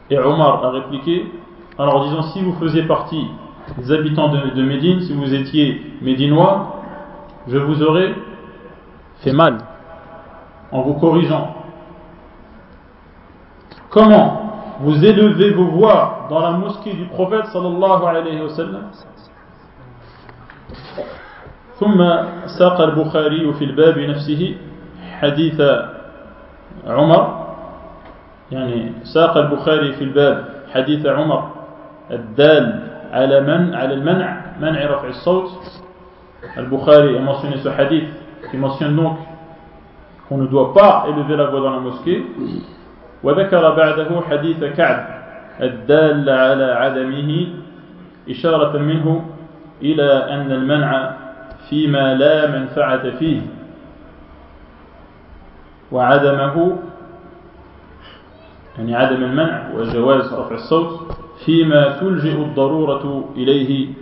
[0.09, 1.31] Et Omar a répliqué
[1.77, 3.27] en leur disant si vous faisiez partie
[3.77, 6.81] des habitants de, de Médine, si vous étiez médinois,
[7.47, 8.13] je vous aurais
[9.21, 9.57] fait mal
[10.71, 11.55] en vous corrigeant.
[13.89, 14.41] Comment
[14.81, 18.83] vous élevez vos voix dans la mosquée du prophète sallallahu alayhi wa sallam
[21.79, 21.99] ثم
[22.57, 24.55] ساق البخاري في الباب نفسه
[25.19, 25.61] حديث
[26.87, 27.23] عمر
[28.51, 31.51] يعني ساق البخاري في الباب حديث عمر
[32.11, 34.40] الدال على من على المنع.
[34.60, 35.50] منع رفع الصوت.
[36.58, 38.08] البخاري a mentionné ce hadith
[38.50, 39.18] qui mentionne donc
[40.28, 42.24] qu'on ne doit pas élever la voix dans la mosquée.
[43.22, 45.06] وذكر بعده حديث كعب
[45.60, 47.46] الدال على عدمه
[48.30, 49.24] إشارة منه
[49.82, 51.10] إلى أن المنع
[51.68, 53.40] فيما لا منفعة فيه.
[55.92, 56.76] وعدمه
[58.78, 61.16] يعني عدم المنع وجواز رفع الصوت.
[61.45, 63.93] فيما تلجئ الضرورة إليه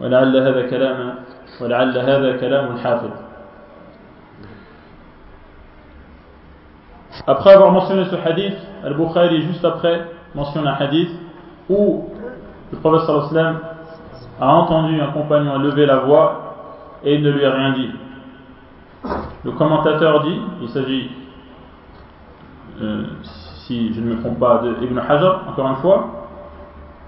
[0.00, 1.14] ولعل هذا كلام
[1.60, 3.10] ولعل هذا كلام الحافظ
[7.26, 11.10] Après avoir mentionné ce hadith, Al-Bukhari, juste après, mentionne un hadith
[11.68, 12.08] où
[12.72, 13.60] le prophète sallallahu alayhi wa sallam
[14.40, 16.56] a entendu un compagnon lever la voix
[17.04, 17.90] et il ne lui a rien dit.
[19.44, 21.10] Le commentateur dit, il s'agit,
[22.80, 23.04] euh,
[23.66, 26.15] si je ne me trompe pas, de Ibn Hajar, encore une fois,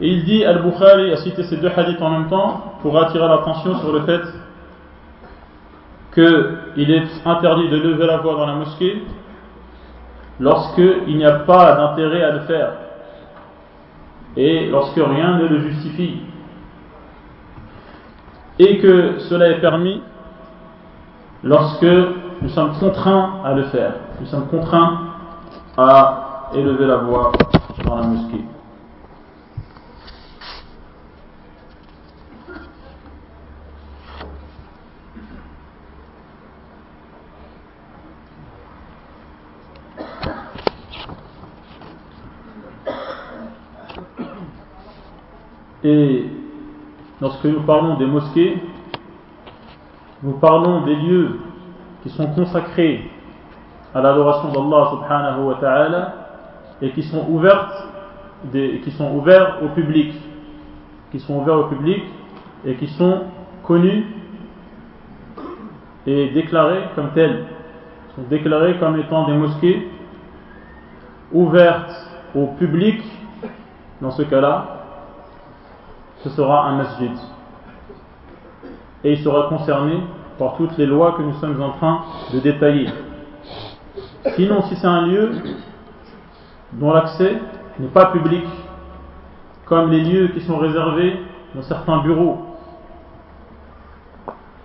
[0.01, 3.79] et il dit, Al-Bukhari a cité ces deux hadiths en même temps pour attirer l'attention
[3.79, 4.21] sur le fait
[6.13, 9.03] qu'il est interdit de lever la voix dans la mosquée
[10.39, 12.71] lorsqu'il n'y a pas d'intérêt à le faire
[14.37, 16.21] et lorsque rien ne le justifie.
[18.57, 20.01] Et que cela est permis
[21.43, 21.85] lorsque
[22.41, 23.93] nous sommes contraints à le faire.
[24.21, 24.99] Nous sommes contraints
[25.77, 27.31] à élever la voix
[27.85, 28.45] dans la mosquée
[45.83, 46.25] Et
[47.21, 48.57] lorsque nous parlons des mosquées,
[50.23, 51.39] nous parlons des lieux
[52.03, 53.09] qui sont consacrés
[53.93, 56.13] à l'adoration d'Allah subhanahu wa ta'ala
[56.81, 57.87] et qui sont ouvertes
[58.51, 60.13] des, qui sont ouverts au public.
[61.11, 62.03] Qui sont ouverts au public
[62.65, 63.21] et qui sont
[63.63, 64.05] connus
[66.05, 67.45] et déclarés comme tels.
[68.15, 69.87] Sont déclarés comme étant des mosquées
[71.31, 73.01] ouvertes au public.
[74.01, 74.78] Dans ce cas-là
[76.23, 77.11] ce sera un masjid.
[79.03, 80.01] Et il sera concerné
[80.37, 82.01] par toutes les lois que nous sommes en train
[82.33, 82.89] de détailler.
[84.35, 85.31] Sinon, si c'est un lieu
[86.73, 87.39] dont l'accès
[87.79, 88.43] n'est pas public,
[89.65, 91.19] comme les lieux qui sont réservés
[91.55, 92.45] dans certains bureaux,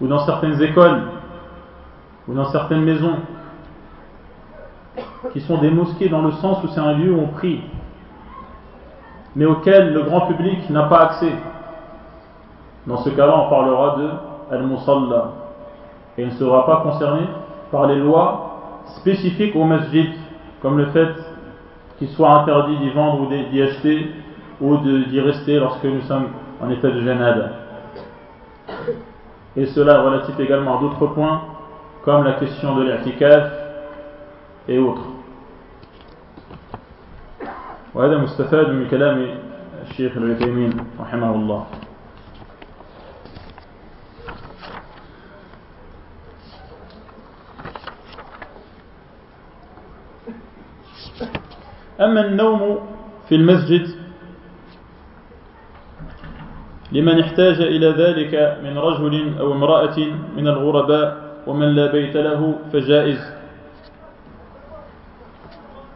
[0.01, 1.03] ou dans certaines écoles,
[2.27, 3.17] ou dans certaines maisons,
[5.33, 7.63] qui sont des mosquées dans le sens où c'est un lieu où on prie,
[9.37, 11.33] mais auquel le grand public n'a pas accès.
[12.87, 14.11] Dans ce cas-là, on parlera de
[14.55, 15.33] Al-Musalla.
[16.17, 17.23] Et il ne sera pas concerné
[17.73, 20.11] par les lois spécifiques au masjid,
[20.63, 21.09] comme le fait
[21.99, 24.11] qu'il soit interdit d'y vendre ou d'y acheter,
[24.61, 26.29] ou d'y rester lorsque nous sommes
[26.63, 27.53] en état de gênade.
[29.57, 31.41] Et cela est relatif également à d'autres points,
[32.05, 33.51] comme la question de l'i'tikaf
[34.69, 35.14] et autres.
[37.95, 39.39] وهذا مستفاد من كلام
[39.91, 41.67] الشيخ العثيمين رحمه الله.
[52.01, 52.79] أما النوم
[53.29, 53.87] في المسجد
[56.93, 59.99] لمن احتاج إلى ذلك من رجل أو امرأة
[60.37, 63.23] من الغرباء ومن لا بيت له فجائز.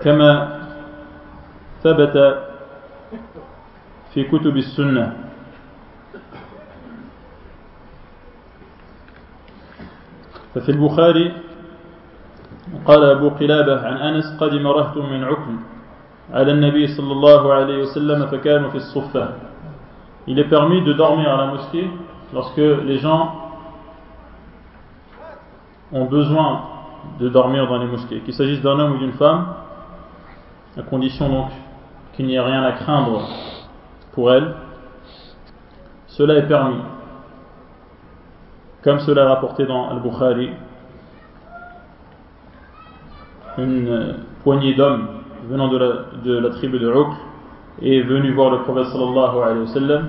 [0.01, 0.59] كما
[1.84, 2.16] ثبت
[4.14, 5.14] في كتب السنة
[10.56, 11.34] ففي البخاري
[12.86, 15.56] قال أبو قلابة عن أنس قدم رهط من عكل
[16.34, 19.30] على النبي صلى الله عليه وسلم فكانوا في الصفة
[20.26, 21.86] Il est permis de dormir à la mosquée
[22.34, 23.36] lorsque les gens
[25.92, 26.62] ont besoin
[27.20, 29.48] de dormir dans les mosquées, qu'il s'agisse d'un homme ou d'une femme,
[30.78, 31.50] à condition donc
[32.19, 33.29] qu'il n'y ait rien à craindre
[34.13, 34.57] pour elle,
[36.09, 36.81] cela est permis.
[38.83, 40.51] Comme cela est rapporté dans Al-Bukhari,
[43.59, 45.07] une poignée d'hommes
[45.49, 47.15] venant de la, tribu de Rukh
[47.83, 50.01] est venu voir le prophète sallallahu alayhi wa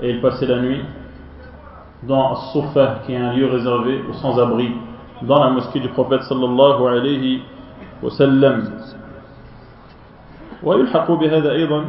[0.00, 0.80] et il passait la nuit
[2.04, 4.72] dans As-Sufa qui est un lieu réservé aux sans-abri
[5.20, 7.42] dans la mosquée du prophète sallallahu alayhi
[8.02, 8.70] wa sallam
[10.62, 11.84] ويلحق بهذا أيضا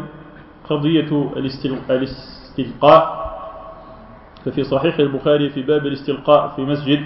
[0.70, 1.32] قضية
[1.90, 3.20] الاستلقاء.
[4.46, 7.00] ففي صحيح البخاري في باب الاستلقاء في مسجد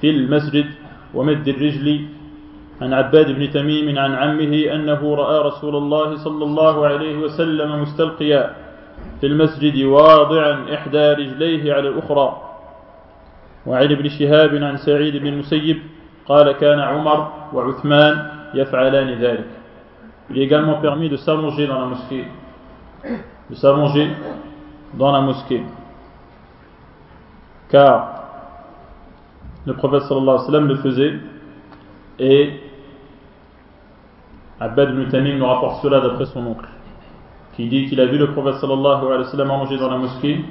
[0.00, 0.66] في المسجد
[1.14, 2.04] ومد الرجل
[2.80, 8.56] عن عباد بن تميم عن عمه أنه رأى رسول الله صلى الله عليه وسلم مستلقيا
[9.20, 12.42] في المسجد واضعا إحدى رجليه على الأخرى.
[13.66, 15.78] وعن ابن شهاب عن سعيد بن المسيب
[16.26, 19.59] قال كان عمر وعثمان يفعلان ذلك.
[20.30, 22.24] Il est également permis de s'allonger dans la mosquée.
[23.50, 24.10] De s'allonger
[24.94, 25.62] dans la mosquée.
[27.68, 28.20] Car
[29.66, 31.14] le prophète sallallahu alayhi le faisait
[32.18, 32.60] et
[34.58, 36.68] Abbad ibn Tamim nous rapporte cela d'après son oncle
[37.54, 40.44] qui dit qu'il a vu le prophète sallallahu alayhi wa sallam allonger dans la mosquée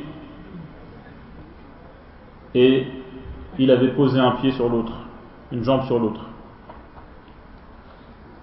[2.53, 2.87] et
[3.57, 4.93] il avait posé un pied sur l'autre,
[5.51, 6.21] une jambe sur l'autre.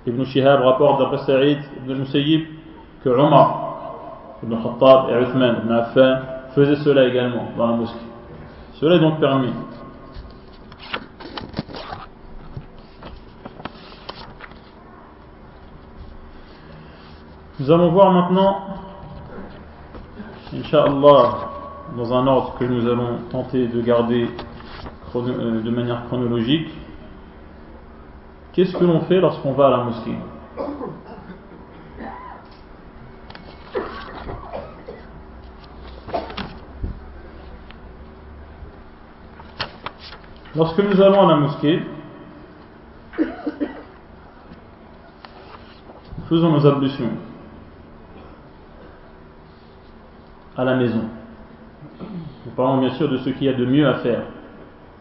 [0.07, 2.47] Ibn Shihab rapporte d'après Saïd ibn Musayyib
[3.03, 3.67] que Omar
[4.43, 5.83] ibn Khattab et Uthman ibn
[6.55, 7.99] faisaient cela également dans la mosquée.
[8.75, 9.53] Cela est donc permis.
[17.59, 18.59] Nous allons voir maintenant,
[20.55, 21.35] Inch'Allah,
[21.97, 24.29] dans un ordre que nous allons tenter de garder
[25.15, 26.69] euh, de manière chronologique,
[28.57, 30.15] qu'est-ce que l'on fait lorsqu'on va à la mosquée
[40.57, 41.83] Lorsque nous allons à la mosquée,
[46.31, 47.11] faisons nos ablutions
[50.57, 51.05] à la maison.
[52.47, 54.23] Nous parlons bien sûr de ce qu'il y a de mieux à faire.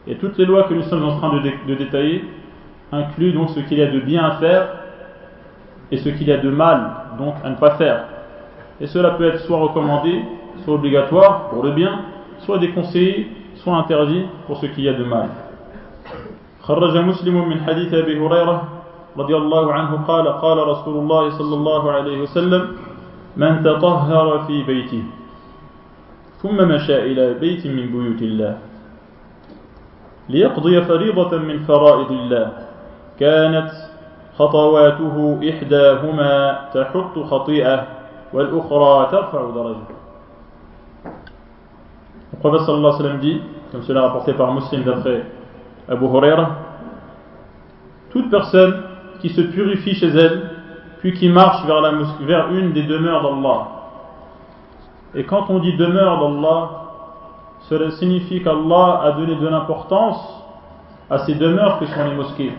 [0.08, 2.26] Et toutes les lois que nous sommes en train de, de détailler
[2.93, 4.69] incluent donc ce qu'il y a de bien à faire
[5.93, 8.05] et ce qu'il y a de mal donc à ne pas faire.
[8.81, 10.23] Et cela peut être soit recommandé,
[10.65, 12.01] soit obligatoire pour le bien,
[12.41, 15.29] soit déconseillé, soit interdit pour ce qu'il y a de mal.
[16.61, 18.69] خرج مسلم من حديث أبي هريرة
[19.17, 22.63] رضي الله عنه قال قال رسول الله صلى الله عليه وسلم
[23.37, 25.03] من تطهر في بيته
[26.43, 28.59] ثم مشى إلى بيت من بيوت الله
[30.29, 32.47] ليقضي فريضة من فرائض الله
[33.21, 33.71] كانت
[34.39, 37.87] خطواته إحداهما تحط خطيئة
[38.33, 40.01] والأخرى ترفع درجة
[42.33, 45.27] Le prophète sallallahu alayhi wa sallam dit, comme cela est rapporté par Muslim d'après
[45.89, 46.51] Abu Huraira,
[48.11, 48.83] toute personne
[49.21, 50.51] qui se purifie chez elle,
[51.01, 53.67] puis qui marche vers, la, vers une des demeures d'Allah.
[55.15, 56.71] Et quand on dit demeure d'Allah,
[57.69, 60.43] cela signifie qu'Allah a donné de l'importance
[61.11, 62.53] à ces demeures que sont les mosquées.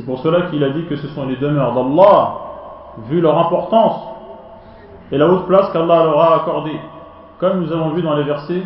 [0.00, 2.38] C'est pour cela qu'il a dit que ce sont les demeures d'Allah,
[3.10, 4.00] vu leur importance
[5.12, 6.80] et la haute place qu'Allah leur a accordée,
[7.38, 8.62] comme nous avons vu dans les versets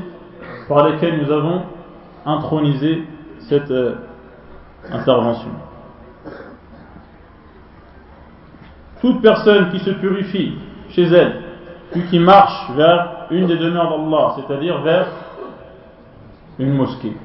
[0.68, 1.62] par lesquels nous avons
[2.24, 3.02] intronisé
[3.48, 3.96] cette euh,
[4.92, 5.48] intervention.
[9.00, 10.52] Toute personne qui se purifie
[10.90, 11.42] chez elle,
[11.90, 15.08] puis qui marche vers une des demeures d'Allah, c'est-à-dire vers
[16.60, 17.16] une mosquée,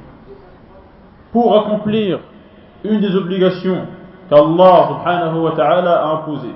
[1.31, 2.21] pour accomplir
[2.83, 3.85] une des obligations
[4.29, 6.55] qu'Allah subhanahu wa ta'ala a imposées.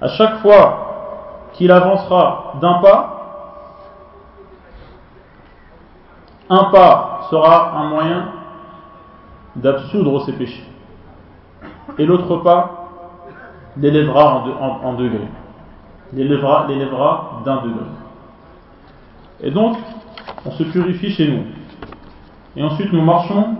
[0.00, 3.18] À chaque fois qu'il avancera d'un pas,
[6.50, 8.24] un pas sera un moyen
[9.56, 10.68] d'absoudre ses péchés.
[11.98, 12.88] Et l'autre pas
[13.76, 14.96] l'élèvera en.
[16.14, 17.86] L'élèvera, l'élèvera d'un degré.
[19.40, 19.78] Et donc,
[20.44, 21.44] on se purifie chez nous.
[22.54, 23.56] Et ensuite, nous marchons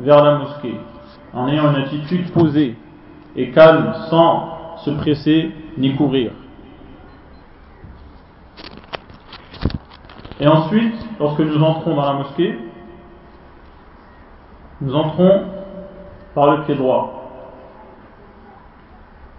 [0.00, 0.80] vers la mosquée
[1.33, 2.75] en ayant une attitude posée
[3.35, 6.31] et calme sans se presser ni courir.
[10.39, 12.57] Et ensuite, lorsque nous entrons dans la mosquée,
[14.81, 15.43] nous entrons
[16.35, 17.13] par le pied droit.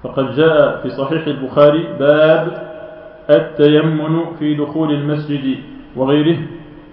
[0.02, 2.68] فقد جاء في صحيح البخاري باب
[3.30, 5.58] التيمن في دخول المسجد
[5.96, 6.38] وغيره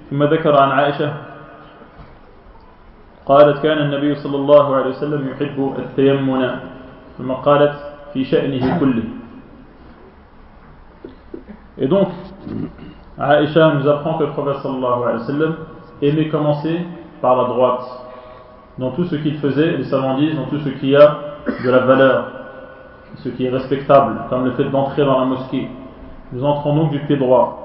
[0.09, 1.13] ثم ذكر عن عائشة
[3.25, 6.49] قالت كان النبي صلى الله عليه وسلم يحب التيمن
[7.17, 7.75] ثم قالت
[8.13, 9.03] في شأنه كله
[11.77, 12.07] Et donc,
[13.19, 15.55] Aïcha nous apprend que le prophète sallallahu alayhi wa sallam
[16.01, 16.79] aimait commencer
[17.21, 17.83] par la droite.
[18.77, 21.17] Dans tout ce qu'il faisait, les savants disent, dans tout ce qui a
[21.63, 22.31] de la valeur,
[23.17, 25.67] ce qui est respectable, comme le fait d'entrer dans la mosquée.
[26.31, 27.61] Nous entrons donc du pied droit.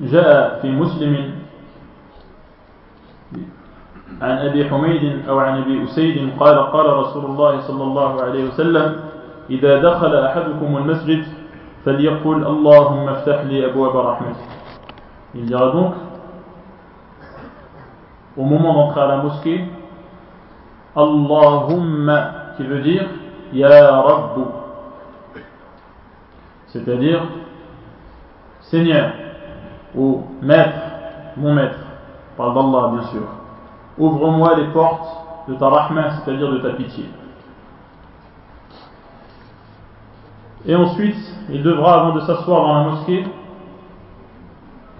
[0.00, 1.34] وجاء في مسلم
[4.20, 8.96] عن أبي حميد أو عن أبي أسيد قال قال رسول الله صلى الله عليه وسلم
[9.50, 11.24] إذا دخل أحدكم المسجد
[11.84, 14.48] فليقل اللهم افتح لي أبواب رحمتك.
[15.34, 15.94] Il dira donc,
[18.36, 19.64] au moment d'entrer à la mosquée,
[20.96, 23.06] Allahumma, qui veut dire
[23.52, 24.42] Ya Rabbu,
[26.66, 27.22] c'est-à-dire
[28.62, 29.12] Seigneur.
[29.94, 30.78] Ou Maître,
[31.36, 31.78] mon Maître,
[32.36, 33.22] parle d'Allah bien sûr,
[33.98, 35.08] ouvre-moi les portes
[35.48, 37.06] de ta rahma, c'est-à-dire de ta pitié.
[40.66, 41.16] Et ensuite,
[41.50, 43.24] il devra, avant de s'asseoir dans la mosquée,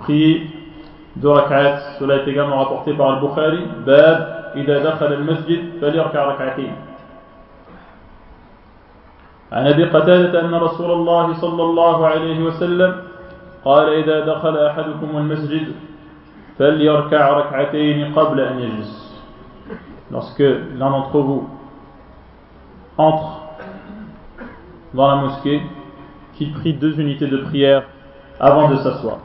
[0.00, 0.50] prier
[1.16, 1.98] deux rak'at.
[1.98, 3.66] Cela est également rapporté par Al-Bukhari.
[3.84, 6.74] Bab, إذا دخل المسجد فليركع ركعتين.
[9.52, 13.09] عن أبي قتادة أن رسول الله صلى الله عليه وسلم
[13.65, 15.73] قال إذا دخل أحدكم المسجد
[16.59, 19.05] فليركع ركعتين قبل أن يجلس.
[20.11, 21.49] Lorsque l'un d'entre vous
[22.97, 23.41] entre
[24.93, 25.61] dans la mosquée,
[26.35, 27.83] qu'il prie deux unités de prière
[28.39, 29.17] avant de s'asseoir.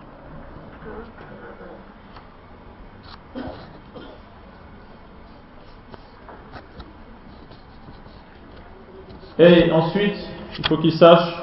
[9.38, 10.16] Et ensuite,
[10.58, 11.34] il faut qu'il sache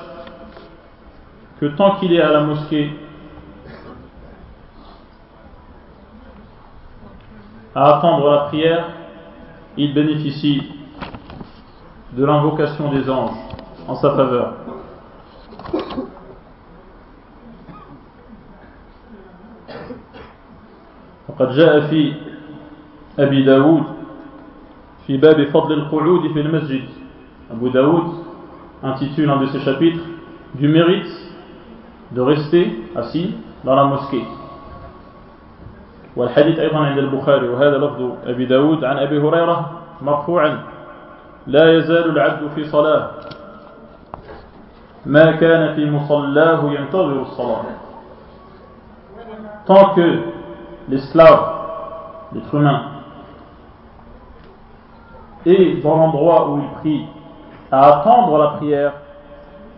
[1.61, 2.91] que tant qu'il est à la mosquée,
[7.73, 8.85] à attendre la prière,
[9.77, 10.63] il bénéficie
[12.13, 13.37] de l'invocation des anges
[13.87, 14.53] en sa faveur.
[21.29, 22.13] وقد جاء في
[23.19, 23.83] أبي داود
[25.07, 26.89] في باب فضل القعود في المسجد
[27.49, 28.03] Abu Daoud
[28.83, 30.03] intitule un de ses chapitres
[30.55, 31.20] du mérite
[32.14, 33.34] de rester assis
[33.64, 34.24] dans la mosquée.
[36.16, 39.70] والحديث أيضا عند البخاري وهذا لفظ أبي داود عن أبي هريرة
[40.02, 40.58] مرفوعا
[41.46, 43.10] لا يزال العبد في صلاة
[45.06, 47.64] ما كان في مصلاه ينتظر الصلاة
[49.66, 50.18] tant que
[50.88, 51.40] l'esclave,
[52.32, 52.82] l'être humain,
[55.46, 57.04] est dans l'endroit où il prie
[57.70, 58.92] à attendre la prière,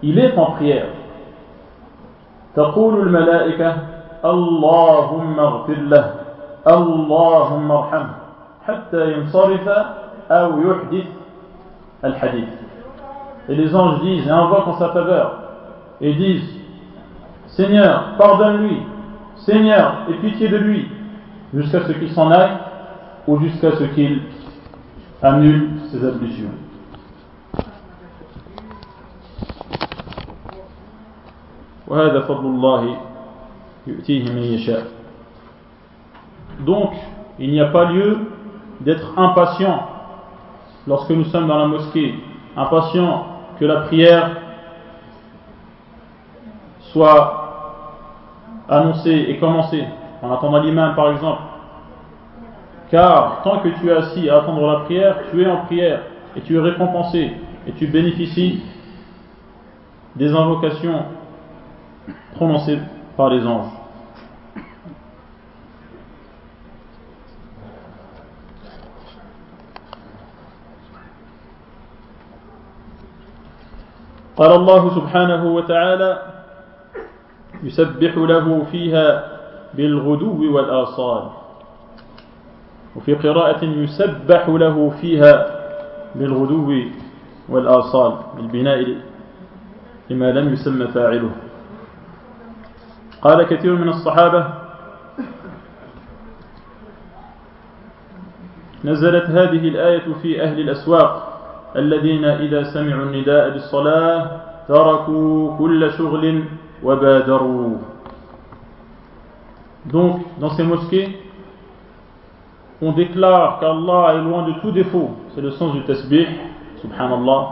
[0.03, 0.87] il est en prière.
[2.56, 3.76] تقول الملائكة
[4.26, 6.14] اللهم اغفر له
[6.68, 8.16] اللهم ارحمه
[8.68, 9.70] حتى ينصرف
[10.32, 11.08] أو يحدث
[12.04, 12.50] الحديث
[13.50, 15.40] Et les anges disent et invoquent en sa faveur
[16.02, 16.60] et disent
[17.48, 18.78] Seigneur, pardonne-lui,
[19.38, 20.88] Seigneur, aie pitié de lui,
[21.54, 22.58] jusqu'à ce qu'il s'en aille
[23.28, 24.22] ou jusqu'à ce qu'il
[25.24, 26.52] annule ses ablutions.
[31.88, 32.98] وهذا فضل الله
[33.88, 34.84] يؤتيه من يشاء
[36.66, 36.92] Donc,
[37.40, 38.18] il n'y a pas lieu
[38.82, 39.88] d'être impatient
[40.88, 42.16] lorsque nous sommes dans la mosquée,
[42.58, 43.26] impatient
[43.60, 44.32] que la prière
[46.92, 47.40] soit
[48.68, 49.86] annoncée et commencée,
[50.22, 51.42] en attendant l'imam par exemple.
[52.92, 56.02] Car tant que tu es assis à attendre la prière, tu es en prière
[56.36, 57.32] et tu es récompensé
[57.68, 58.64] et tu bénéficies
[60.16, 61.04] des invocations
[62.35, 62.79] prononcées
[63.17, 63.71] par les anges.
[74.37, 76.11] قال الله سبحانه وتعالى
[77.63, 79.07] يسبح له فيها
[79.75, 81.25] بالغدو والآصال
[82.97, 85.33] وفي قراءة يسبح له فيها
[86.15, 86.69] بالغدو
[87.49, 88.97] والآصال بالبناء
[90.11, 91.31] لما لم يسمى فاعله
[93.25, 94.47] قال كثير من الصحابة
[98.85, 101.41] نزلت هذه الآية في أهل الأسواق
[101.77, 106.45] الذين إذا سمعوا النداء بالصلاة تركوا كل شغل
[106.83, 107.79] وبادروا
[109.87, 111.21] Donc, dans ces mosquées,
[112.81, 115.11] on déclare qu'Allah est loin de tout défaut.
[115.35, 116.27] C'est le sens du tasbih,
[116.81, 117.49] subhanallah.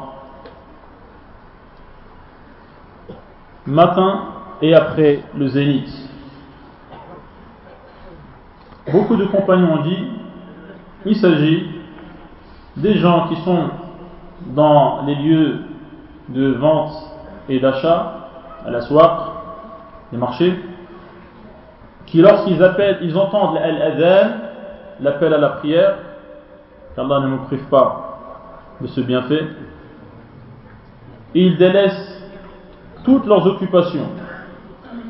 [3.67, 4.32] Matin
[4.63, 5.91] et après le zénith.
[8.91, 10.07] Beaucoup de compagnons ont dit
[11.05, 11.67] il s'agit
[12.77, 13.71] des gens qui sont
[14.55, 15.59] dans les lieux
[16.29, 16.93] de vente
[17.49, 18.29] et d'achat,
[18.65, 19.31] à la soirée,
[20.13, 20.55] les marchés,
[22.07, 24.31] qui lorsqu'ils appellent, ils entendent l'adhan,
[25.01, 25.97] l'appel à la prière,
[26.95, 28.19] qu'Allah ne nous prive pas
[28.81, 29.47] de ce bienfait,
[31.35, 32.23] ils délaissent
[33.05, 34.07] toutes leurs occupations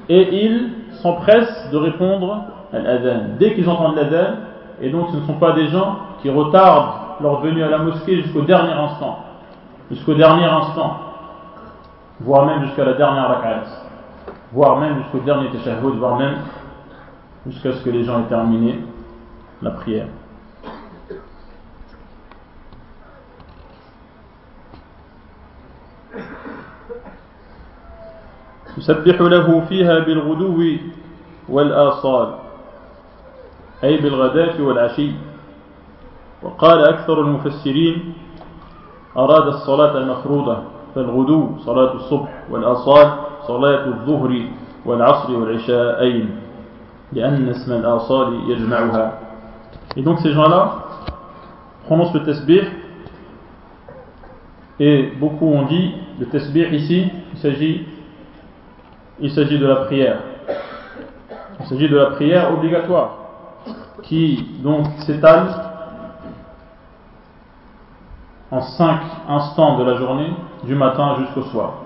[0.09, 0.71] et ils
[1.03, 3.25] s'empressent de répondre à l'adhan.
[3.39, 4.35] Dès qu'ils entendent l'adhan,
[4.81, 8.23] et donc ce ne sont pas des gens qui retardent leur venue à la mosquée
[8.23, 9.19] jusqu'au dernier instant,
[9.91, 10.97] jusqu'au dernier instant,
[12.21, 13.65] voire même jusqu'à la dernière rak'at,
[14.53, 16.37] voire même jusqu'au dernier tashahhud, voire même
[17.47, 18.81] jusqu'à ce que les gens aient terminé
[19.61, 20.07] la prière.
[28.79, 30.61] يسبح له فيها بالغدو
[31.49, 32.29] والآصال
[33.85, 35.11] أي بالغداة والعشي.
[36.43, 38.15] وقال أكثر المفسرين
[39.17, 40.57] أراد الصلاة المفروضة
[40.95, 43.07] فالغدو صلاة الصبح والآصال
[43.47, 44.47] صلاة الظهر
[44.87, 46.31] والعصر والعشاءين
[47.13, 49.13] لأن اسم الآصال يجمعها.
[49.97, 50.73] Et donc ces gens-là
[51.87, 52.63] prononcent le tasbih
[54.81, 57.87] et beaucoup ont dit le tasbih ici il s'agit
[59.21, 60.19] il s'agit de la prière
[61.61, 63.19] il s'agit de la prière obligatoire
[64.03, 65.47] qui donc s'étale
[68.51, 70.31] en cinq instants de la journée,
[70.65, 71.85] du matin jusqu'au soir.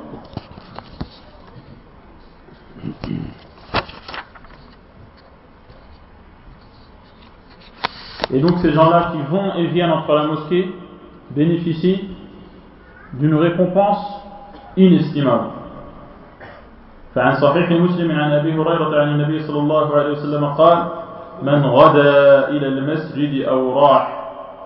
[8.33, 10.75] Et donc ces gens-là qui vont et viennent entre la mosquée
[11.31, 12.11] bénéficient
[13.13, 14.23] d'une récompense
[14.77, 15.56] inestimable.
[17.17, 20.79] فعن صحيح مسلم عن ابي هريره عن النبي صلى الله عليه وسلم قال
[21.43, 24.05] من غدا إلى المسجد أو راح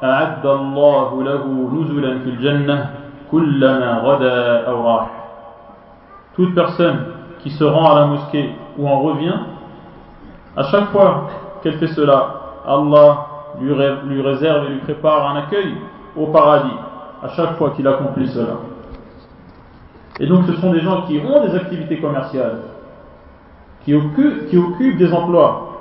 [0.02, 1.44] اعد الله له
[1.74, 2.90] نزلا في الجنه
[3.30, 5.06] كلما غدا أو راح
[6.34, 6.98] toute personne
[7.38, 9.38] qui se rend à la mosquée ou en revient
[10.56, 11.28] à chaque fois
[11.62, 12.34] qu'elle fait cela
[12.66, 13.26] Allah
[13.60, 15.74] lui réserve et lui prépare un accueil
[16.16, 16.78] au paradis
[17.22, 18.69] à chaque fois qu'il accomplit cela
[20.19, 22.59] Et donc ce sont des gens qui ont des activités commerciales,
[23.83, 25.71] qui occupent, qui occupent des emplois.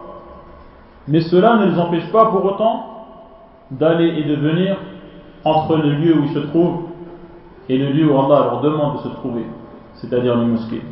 [1.07, 3.07] Mais cela ne les empêche pas pour autant
[3.70, 4.77] d'aller et de venir
[5.45, 6.85] entre le lieu où ils se trouvent
[7.68, 9.47] et le lieu où Allah leur demande de se trouver,
[9.95, 10.83] c'est-à-dire les mosquées.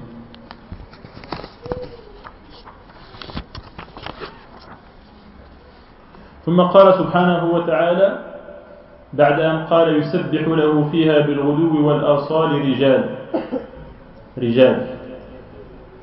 [6.44, 8.18] ثم قال سبحانه وتعالى
[9.12, 13.15] بعد أن قال يسبح له فيها بالغدو والآصال رجال
[14.38, 14.86] رجال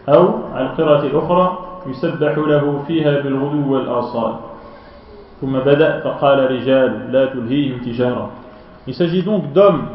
[0.09, 1.45] أو على القراءة الأخرى
[1.87, 4.33] يسبح له فيها بالغدو والآصال
[5.41, 8.29] ثم بدأ فقال رجال لا تلهيهم تجارة
[8.87, 9.85] Il s'agit donc d'hommes,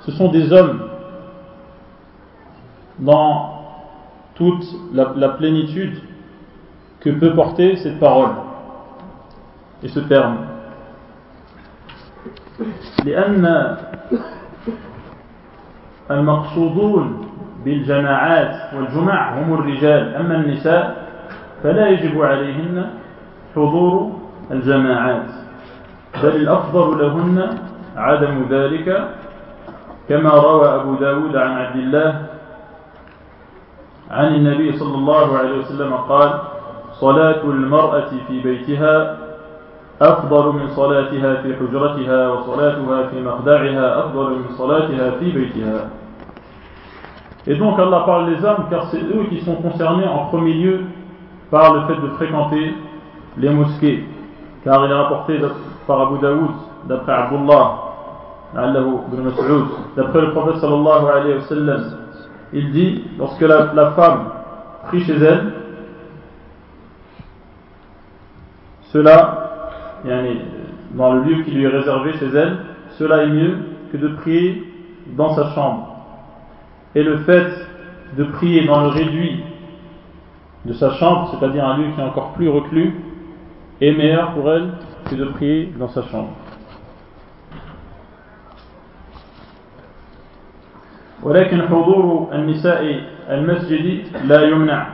[0.00, 0.80] ce sont des hommes
[2.98, 3.58] dans
[4.34, 4.64] toute
[4.94, 5.98] la, la plénitude
[7.00, 8.30] que peut porter cette parole
[9.82, 10.36] et ce terme.
[13.04, 13.76] لأن
[16.11, 17.27] المقصودون
[17.65, 21.07] بالجماعات والجمع هم الرجال أما النساء
[21.63, 22.89] فلا يجب عليهن
[23.55, 24.11] حضور
[24.51, 25.25] الجماعات
[26.23, 27.57] بل الأفضل لهن
[27.95, 29.07] عدم ذلك
[30.09, 32.21] كما روى أبو داود عن عبد الله
[34.11, 36.39] عن النبي صلى الله عليه وسلم قال
[36.91, 39.17] صلاة المرأة في بيتها
[40.02, 45.90] أفضل من صلاتها في حجرتها وصلاتها في مخدعها أفضل من صلاتها في بيتها
[47.46, 50.80] Et donc Allah parle des hommes car c'est eux qui sont concernés en premier lieu
[51.50, 52.74] par le fait de fréquenter
[53.38, 54.04] les mosquées.
[54.64, 55.40] Car il est rapporté
[55.86, 56.50] par Abu Daoud,
[56.84, 57.78] d'après Abdullah,
[59.96, 61.84] d'après le prophète sallallahu alayhi wa sallam,
[62.52, 64.24] il dit, lorsque la, la femme
[64.88, 65.52] prie chez elle,
[68.92, 69.41] cela
[70.94, 72.58] dans le lieu qui lui est réservé chez elle,
[72.98, 73.58] cela est mieux
[73.92, 74.64] que de prier
[75.16, 75.96] dans sa chambre.
[76.94, 77.46] Et le fait
[78.16, 79.42] de prier dans le réduit
[80.64, 82.94] de sa chambre, c'est-à-dire un lieu qui est encore plus reclus,
[83.80, 84.70] est meilleur pour elle
[85.08, 86.30] que de prier dans sa chambre.
[91.22, 94.86] ولكن حضور النساء المسجد لا يمنع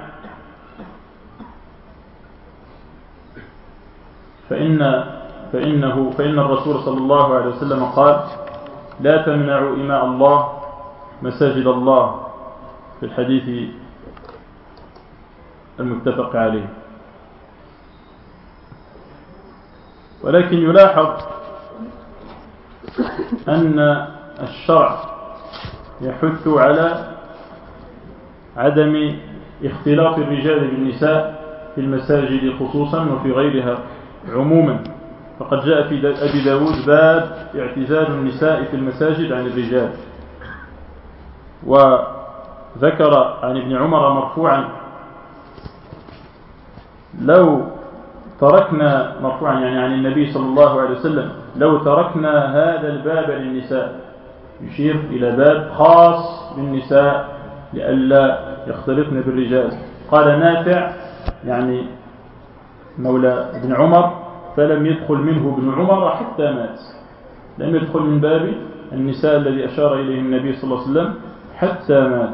[4.50, 5.04] فإن
[5.54, 8.20] فإنه فإن الرسول صلى الله عليه وسلم قال
[9.00, 10.50] لا تمنعوا إماء الله
[11.22, 12.28] مساجد الله
[13.00, 13.70] في الحديث
[15.80, 16.70] المتفق عليه.
[20.24, 21.08] ولكن يلاحظ
[23.48, 24.08] أن
[24.42, 25.00] الشرع
[26.02, 27.16] يحث على
[28.58, 29.16] عدم
[29.64, 31.40] اختلاط الرجال بالنساء
[31.76, 33.78] في المساجد خصوصا وفي غيرها.
[34.34, 34.80] عموما.
[35.40, 39.90] فقد جاء في أبي داود باب اعتزال النساء في المساجد عن الرجال.
[41.66, 44.70] وذكر عن ابن عمر مرفوعا.
[47.22, 47.62] لو
[48.40, 54.00] تركنا مرفوعا يعني عن النبي صلى الله عليه وسلم لو تركنا هذا الباب للنساء
[54.62, 57.30] يشير إلى باب خاص بالنساء
[57.74, 59.72] لئلا يختلطن بالرجال.
[60.12, 60.92] قال نافع
[61.46, 61.86] يعني
[62.98, 64.18] مولى ابن عمر
[64.58, 66.80] فلم يدخل منه ابن عمر حتى مات.
[67.58, 68.54] لم يدخل من باب
[68.92, 71.14] النساء الذي أشار إليه النبي صلى الله عليه وسلم
[71.58, 72.34] حتى مات.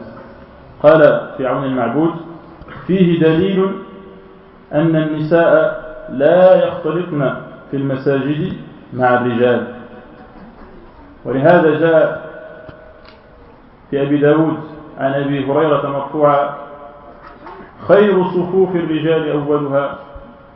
[0.83, 2.11] قال في عون المعبود
[2.87, 3.71] فيه دليل
[4.73, 7.35] أن النساء لا يختلطن
[7.71, 8.53] في المساجد
[8.93, 9.67] مع الرجال.
[11.25, 12.25] ولهذا جاء
[13.89, 14.57] في أبي داود
[14.97, 16.49] عن أبي هريرة مرفوعا
[17.87, 19.95] خير صفوف الرجال أولها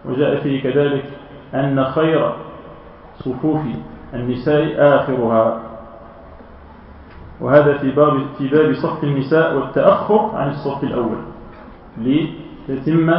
[0.05, 1.05] وجاء فيه كذلك
[1.53, 2.33] أن خير
[3.19, 3.61] صفوف
[4.13, 5.61] النساء آخرها.
[7.41, 11.17] وهذا في باب في باب صف النساء والتأخر عن الصف الأول
[11.97, 13.13] لتتم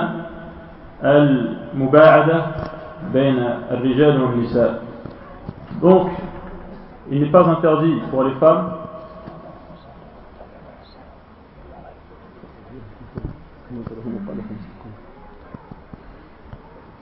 [1.05, 2.47] المباعدة
[3.13, 3.39] بين
[3.71, 4.83] الرجال والنساء.
[5.81, 6.11] Donc
[7.11, 8.73] il n'est pas interdit pour les femmes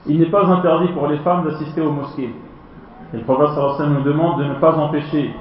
[0.09, 2.33] il n'est pas interdit pour les femmes d'assister aux mosquées.
[3.13, 5.33] Et le prophète sallallahu nous demande de ne pas empêcher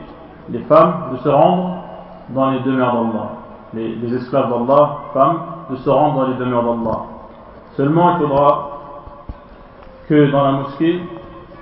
[0.50, 1.76] les femmes de se rendre
[2.30, 3.30] dans les demeures d'Allah.
[3.74, 5.38] Les, esclaves d'Allah, femmes,
[5.70, 7.00] de se rendre dans les demeures d'Allah.
[7.76, 8.70] Seulement, il faudra
[10.08, 11.00] que dans la mosquée,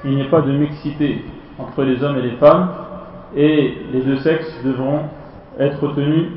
[0.04, 1.24] il n'y ait pas de mixité
[1.58, 2.68] entre les hommes et les femmes,
[3.34, 5.00] et les deux sexes devront
[5.58, 6.28] être tenus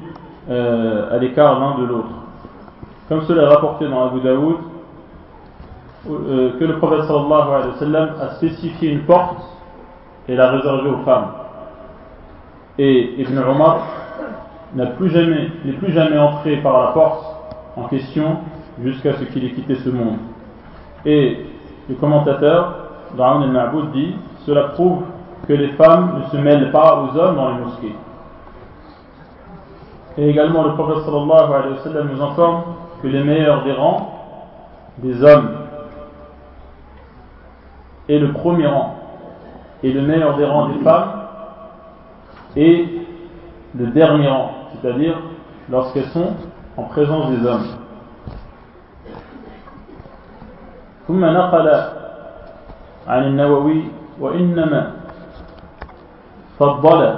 [0.49, 2.09] euh, à l'écart l'un de l'autre.
[3.07, 4.57] Comme cela est rapporté dans Abu Daoud,
[6.05, 9.37] que le prophète sallallahu alayhi wa sallam a spécifié une porte
[10.27, 11.27] et l'a réservée aux femmes.
[12.77, 13.79] Et Ibn Omar
[14.75, 17.25] n'a plus jamais, n'est plus jamais entré par la porte
[17.75, 18.37] en question
[18.81, 20.17] jusqu'à ce qu'il ait quitté ce monde.
[21.05, 21.45] Et
[21.89, 22.75] le commentateur,
[23.17, 25.01] Da'an al-Ma'boud, dit Cela prouve
[25.47, 27.95] que les femmes ne se mêlent pas aux hommes dans les mosquées.
[30.17, 32.61] Et également, le prophète sallallahu alayhi wa sallam nous informe
[33.01, 34.13] que les meilleurs des rangs
[34.99, 35.58] des hommes
[38.08, 38.96] est le premier rang
[39.82, 41.10] et le meilleur des rangs des femmes
[42.56, 42.84] est
[43.76, 45.16] le dernier rang, c'est-à-dire
[45.70, 46.32] lorsqu'elles sont
[46.76, 47.66] en présence des hommes.
[51.08, 51.68] ثم نقل
[53.08, 53.82] عن النووي
[54.20, 54.90] وإنما
[56.58, 57.16] فضل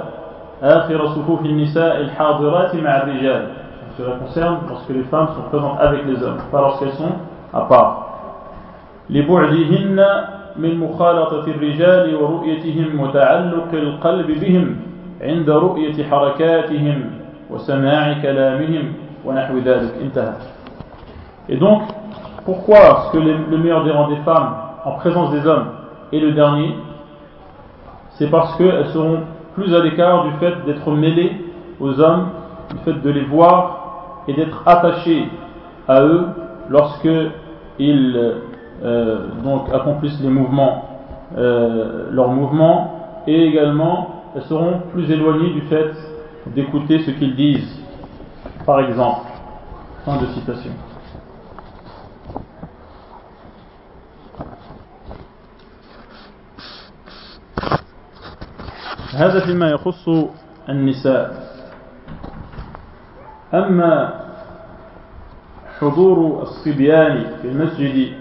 [0.63, 3.47] آخر صفوف النساء الحاضرات مع الرجال
[3.97, 7.15] cela concerne lorsque les femmes sont présentes avec les hommes, pas lorsqu'elles sont
[7.53, 8.03] à part.
[9.09, 10.05] لبعدهن
[10.57, 14.75] من مخالطة الرجال ورؤيتهم وتعلق القلب بهم
[15.21, 17.11] عند رؤية حركاتهم
[17.49, 18.93] وسماع كلامهم
[19.25, 20.33] ونحو ذلك انتهى
[21.49, 21.83] Et donc,
[22.43, 24.53] pourquoi est-ce que le meilleur des rangs des femmes
[24.83, 25.67] en présence des hommes
[26.11, 26.75] est le dernier
[28.11, 29.19] C'est parce qu'elles seront
[29.55, 31.31] plus à l'écart du fait d'être mêlées
[31.79, 32.27] aux hommes,
[32.71, 35.29] du fait de les voir et d'être attachées
[35.87, 36.25] à eux
[36.69, 37.09] lorsque
[37.79, 38.33] ils euh,
[39.43, 40.83] donc accomplissent les mouvements,
[41.37, 45.91] euh, leurs mouvements, et également elles seront plus éloignées du fait
[46.47, 47.79] d'écouter ce qu'ils disent.
[48.65, 49.27] Par exemple,
[50.05, 50.71] fin de citation.
[59.17, 60.09] هذا فيما يخص
[60.69, 61.47] النساء
[63.53, 64.13] أما
[65.79, 68.20] حضور الصبيان في المسجد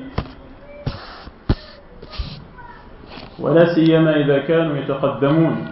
[3.41, 5.67] ولا سيما إذا كانوا يتقدمون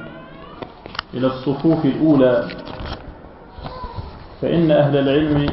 [1.13, 2.47] إلى الصفوف الأولى.
[4.41, 5.45] فإن أهل العلم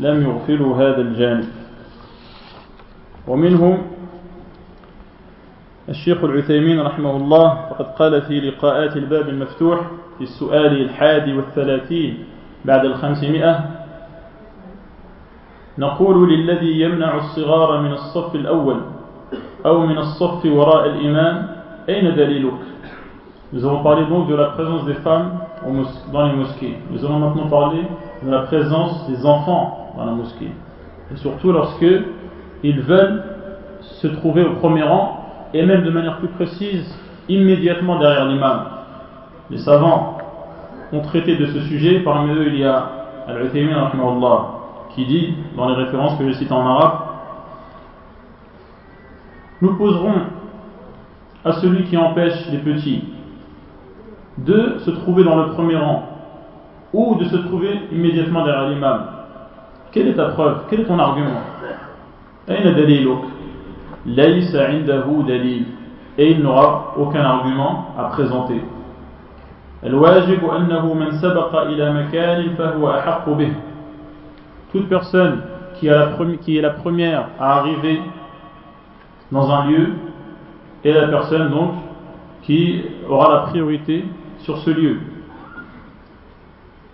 [0.00, 1.48] لم يغفلوا هذا الجانب.
[3.28, 3.82] ومنهم
[5.88, 9.80] الشيخ العثيمين رحمه الله فقد قال في لقاءات الباب المفتوح
[10.18, 12.24] في السؤال الحادي والثلاثين
[12.64, 13.70] بعد الخمسمائة
[15.78, 18.80] نقول للذي يمنع الصغار من الصف الأول
[19.65, 21.47] أو من الصف وراء الإمام
[21.89, 22.53] أين دليلك
[23.53, 25.37] Nous avons parlé donc de la présence des femmes
[26.11, 26.75] dans les mosquées.
[26.89, 27.81] Nous allons maintenant parler
[28.23, 30.49] de la présence des enfants dans la mosquée.
[31.13, 31.85] Et surtout lorsque
[32.63, 33.23] ils veulent
[33.81, 35.19] se trouver au premier rang
[35.53, 36.97] et même de manière plus précise,
[37.29, 38.65] immédiatement derrière l'imam.
[39.51, 40.17] Les savants
[40.91, 41.99] ont traité de ce sujet.
[41.99, 42.89] Parmi eux, il y a
[43.27, 43.91] Al-Uthaymin
[44.95, 47.06] qui dit, dans les références que je cite en arabe,
[49.60, 50.14] nous poserons
[51.44, 53.04] à celui qui empêche les petits
[54.38, 56.08] de se trouver dans le premier rang
[56.92, 59.06] ou de se trouver immédiatement derrière l'imam.
[59.92, 60.62] Quelle est ta preuve?
[60.68, 61.40] Quel est ton argument?
[66.18, 68.62] Et il n'aura aucun argument à présenter.
[74.72, 75.42] Toute personne
[75.78, 78.00] qui, est la première à arriver
[79.31, 79.89] dans un lieu
[80.83, 81.71] est la personne donc
[82.43, 84.05] qui aura la priorité
[84.39, 84.99] sur ce lieu.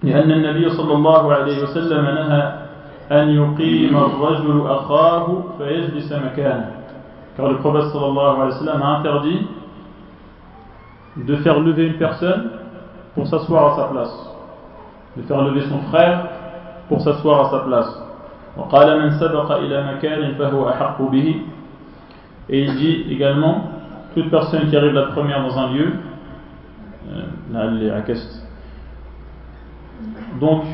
[0.04, 2.44] لأن النبي صلى الله عليه وسلم نهى
[3.12, 6.72] أن يقيم الرجل أخاه فيجلس مكانه
[7.36, 9.48] car le prophète sallallahu alayhi wa sallam a interdit
[11.18, 12.50] de faire lever une personne
[13.16, 14.36] pour s'asseoir à sa place
[15.18, 16.28] de faire lever son frère
[16.88, 18.04] pour s'asseoir à sa place
[18.58, 21.42] وقال من سبق إلى مكان فهو أحق به
[22.49, 23.71] et il dit également
[24.15, 25.93] toute personne qui arrive la première dans un lieu,
[27.09, 27.23] euh,
[30.41, 30.65] donc,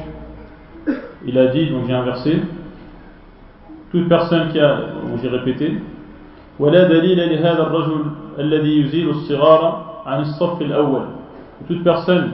[1.26, 2.42] il a dit, donc j'ai inversé,
[3.90, 5.78] toute personne qui a, ou j'ai répété,
[11.66, 12.32] toute personne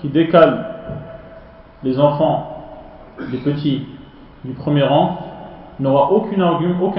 [0.00, 0.66] qui décale
[1.82, 2.64] les enfants,
[3.30, 3.86] les petits
[4.44, 5.18] du premier rang,
[5.80, 6.40] n'aura aucun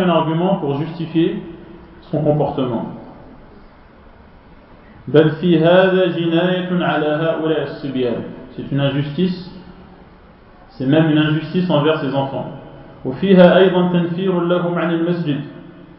[0.10, 1.42] argument pour justifier
[2.14, 2.93] son comportement.
[8.55, 9.51] C'est une injustice,
[10.70, 12.51] c'est même une injustice envers ses enfants.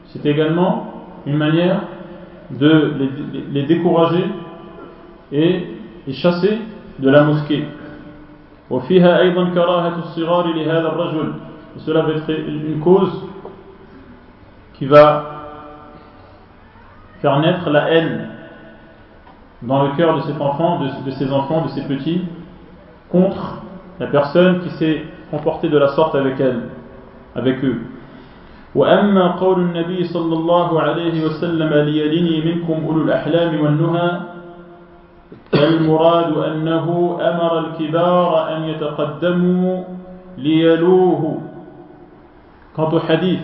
[0.06, 1.80] C'est également une manière
[2.50, 2.94] de
[3.52, 4.24] les, décourager
[5.32, 5.66] et
[6.06, 6.60] les chasser
[7.00, 7.64] de la mosquée.
[11.76, 13.24] Cela va être une cause
[14.74, 15.34] qui va
[17.24, 18.30] faire naître la haine
[19.61, 22.22] dans le cœur de cet enfant, de, de ces enfants, de ces petits,
[23.11, 23.61] contre
[23.99, 26.61] la personne qui s'est comportée de la sorte avec elle,
[27.36, 27.82] avec eux.
[28.76, 34.11] وأما قول النبي صلى الله عليه وسلم ليلني منكم أولو الأحلام والنهى
[35.51, 39.84] فالمراد أنه أمر الكبار أن يتقدموا
[40.38, 41.41] ليلوه
[42.76, 43.41] Quant au hadith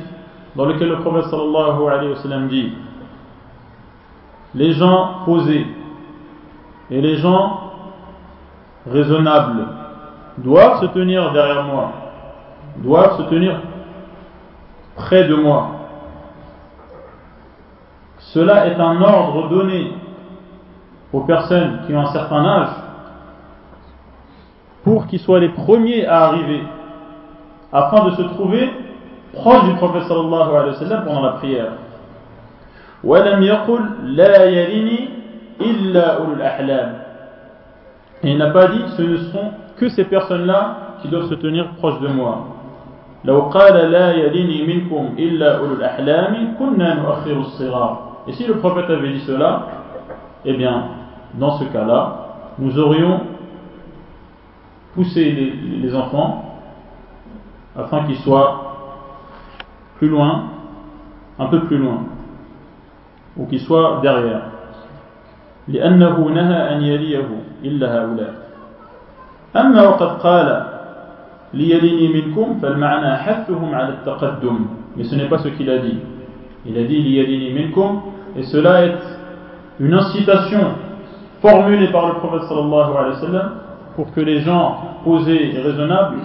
[0.55, 2.71] dans lequel le prophète sallallahu alayhi wa sallam dit
[4.54, 5.66] les gens posés
[6.90, 7.72] et les gens
[8.90, 9.66] raisonnables
[10.38, 11.92] doivent se tenir derrière moi,
[12.76, 13.60] doivent se tenir
[14.96, 15.68] près de moi.
[18.18, 19.92] Cela est un ordre donné
[21.12, 22.68] aux personnes qui ont un certain âge
[24.84, 26.62] pour qu'ils soient les premiers à arriver
[27.72, 28.70] afin de se trouver
[29.32, 31.72] proche du prophète sallallahu alayhi wa sallam pendant la prière.
[38.23, 41.67] Et il n'a pas dit ce ne sont que ces personnes-là qui doivent se tenir
[41.75, 42.51] proches de moi.
[43.25, 47.91] لو قال لا يليني منكم إلا أولو الأحلام كنا نؤخر الصغار
[48.27, 49.67] Et si le prophète avait dit cela,
[50.45, 50.83] eh bien,
[51.35, 53.21] dans ce cas-là, nous aurions
[54.95, 56.59] poussé les, les enfants
[57.77, 58.61] afin qu'ils soient
[59.97, 60.45] plus loin,
[61.37, 61.99] un peu plus loin,
[63.37, 64.55] ou qu'ils soient derrière.
[65.67, 67.27] لأنه نهى أن يليه
[67.63, 68.33] إلا هؤلاء
[69.55, 70.63] أما وقد قال
[71.53, 74.59] ليليني منكم فالمعنى حثهم على التقدم
[74.95, 75.97] mais ce n'est pas ce qu'il a dit
[76.65, 78.01] il a dit liyalini minkum
[78.37, 78.95] et cela est
[79.79, 80.61] une incitation
[81.41, 83.51] formulée par le prophète sallallahu alayhi wa sallam
[83.95, 86.17] pour que les gens posés et raisonnables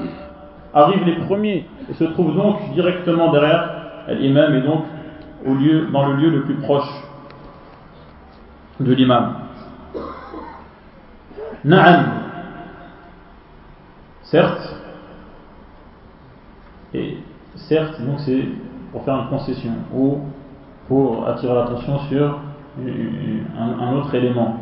[0.74, 3.70] arrivent les premiers et se trouvent donc directement derrière
[4.08, 4.84] l'imam et donc
[5.46, 6.90] au lieu, dans le lieu le plus proche
[8.78, 9.34] de l'imam.
[11.64, 12.06] Na'am.
[14.22, 14.80] Certes,
[16.92, 17.18] Et
[17.54, 18.44] certes, donc c'est
[18.92, 20.18] pour faire une concession ou
[20.88, 22.38] pour attirer l'attention sur
[23.58, 24.56] un, autre élément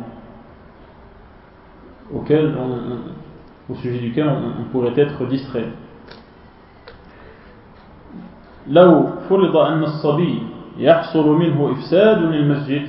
[2.13, 2.55] auquel
[3.69, 5.69] au sujet duquel on, pourrait être distrait.
[8.67, 10.43] لو فرض أن الصبي
[10.77, 12.87] يحصل منه إفساد للمسجد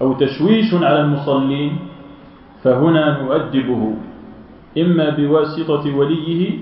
[0.00, 1.78] أو تشويش على المصلين
[2.62, 3.94] فهنا نؤدبه
[4.78, 6.58] إما بواسطة وليه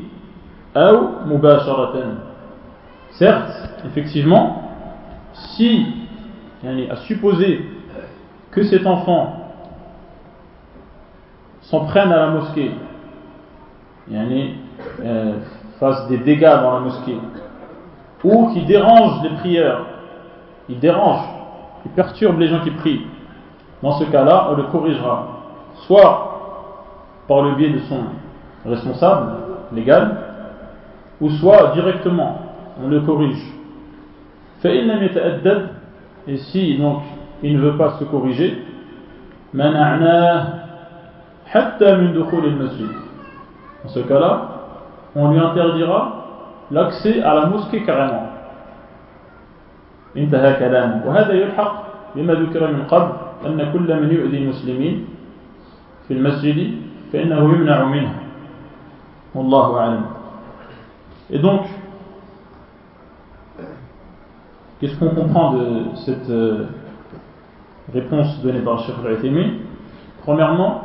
[0.76, 2.18] أو مباشرة
[3.18, 4.60] Certes, effectivement,
[5.56, 5.86] si,
[6.90, 7.64] à supposer
[8.50, 9.52] que cet enfant
[11.62, 12.72] s'en prenne à la mosquée,
[14.12, 15.32] euh,
[15.78, 17.18] fasse des dégâts dans la mosquée,
[18.24, 19.86] ou qui dérange les prières,
[20.69, 21.25] il dérange,
[21.85, 23.01] il perturbe les gens qui prient,
[23.81, 25.27] dans ce cas-là, on le corrigera,
[25.87, 26.25] soit
[27.27, 28.01] par le biais de son
[28.65, 29.31] responsable
[29.73, 30.17] légal,
[31.21, 32.39] ou soit directement,
[32.81, 33.41] on le corrige.
[36.27, 37.01] Et si donc
[37.41, 38.65] il ne veut pas se corriger,
[39.53, 39.63] dans
[43.87, 44.41] ce cas-là,
[45.15, 46.25] on lui interdira
[46.71, 48.28] l'accès à la mosquée carrément.
[50.16, 51.72] انتهى كلامه وهذا يلحق
[52.16, 53.12] بما ذكر من قبل
[53.46, 55.06] أن كل من يؤذي المسلمين
[56.08, 56.78] في المسجد
[57.12, 58.14] فإنه يمنع منه
[59.34, 60.04] والله أعلم
[61.30, 61.62] Et donc,
[64.78, 66.66] qu'est-ce qu'on comprend de cette euh,
[67.94, 69.50] réponse donnée par le Cheikh al
[70.22, 70.82] Premièrement,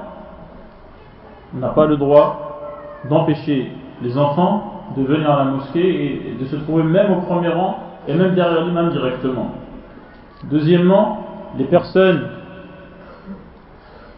[1.54, 3.70] on n'a pas le droit d'empêcher
[4.02, 7.83] les enfants de venir à la mosquée et de se trouver même au premier rang
[8.07, 9.53] et même derrière l'imam directement.
[10.51, 11.27] Deuxièmement,
[11.57, 12.29] les personnes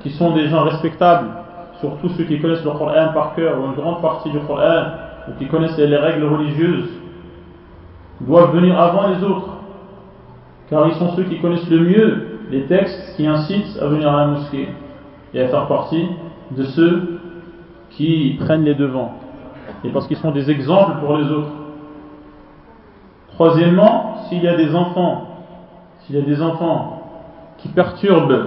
[0.00, 1.28] qui sont des gens respectables,
[1.80, 4.84] surtout ceux qui connaissent le Coran par cœur ou une grande partie du Coran
[5.28, 6.88] ou qui connaissent les règles religieuses,
[8.20, 9.48] doivent venir avant les autres,
[10.70, 14.20] car ils sont ceux qui connaissent le mieux les textes qui incitent à venir à
[14.20, 14.68] la mosquée
[15.34, 16.08] et à faire partie
[16.52, 17.20] de ceux
[17.90, 19.14] qui prennent les devants,
[19.84, 21.65] et parce qu'ils sont des exemples pour les autres.
[23.36, 25.26] Troisièmement, s'il y a des enfants,
[26.00, 27.02] s'il y a des enfants
[27.58, 28.46] qui perturbent,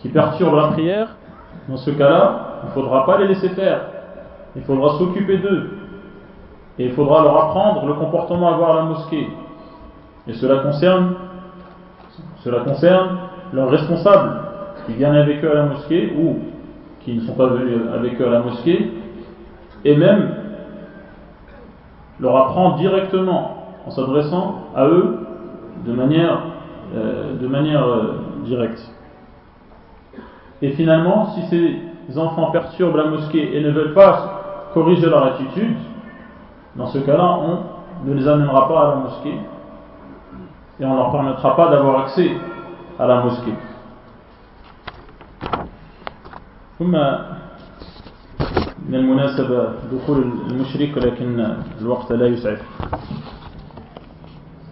[0.00, 1.06] qui perturbent la prière,
[1.68, 3.82] dans ce cas-là, il ne faudra pas les laisser faire.
[4.56, 5.78] Il faudra s'occuper d'eux.
[6.80, 9.28] Et il faudra leur apprendre le comportement à avoir à la mosquée.
[10.26, 11.14] Et cela concerne,
[12.42, 13.16] cela concerne
[13.52, 14.40] leurs responsables
[14.86, 16.38] qui viennent avec eux à la mosquée ou
[17.04, 18.92] qui ne sont pas venus avec eux à la mosquée.
[19.84, 20.34] Et même
[22.18, 25.19] leur apprendre directement en s'adressant à eux
[25.85, 26.39] de manière,
[26.95, 28.81] euh, de manière euh, directe.
[30.61, 31.41] Et finalement, si
[32.07, 35.75] ces enfants perturbent la mosquée et ne veulent pas corriger leur attitude,
[36.75, 39.37] dans ce cas-là, on ne les amènera pas à la mosquée
[40.79, 42.31] et on ne leur permettra pas d'avoir accès
[42.99, 43.53] à la mosquée.
[46.79, 46.91] ثم
[48.89, 52.61] من المناسبة دخول المشرك ولكن الوقت لا يسعف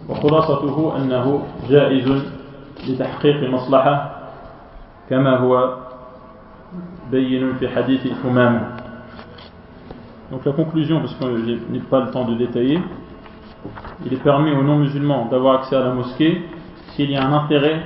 [0.08, 2.22] وخلاصته أنه جائز
[2.88, 4.10] لتحقيق مصلحة
[5.10, 5.76] كما هو
[7.10, 8.82] بين في حديث الحمامة
[10.30, 12.80] Donc la conclusion, parce que je n'ai pas le temps de détailler,
[14.06, 16.40] il est permis aux non-musulmans d'avoir accès à la mosquée
[16.94, 17.82] s'il y a un intérêt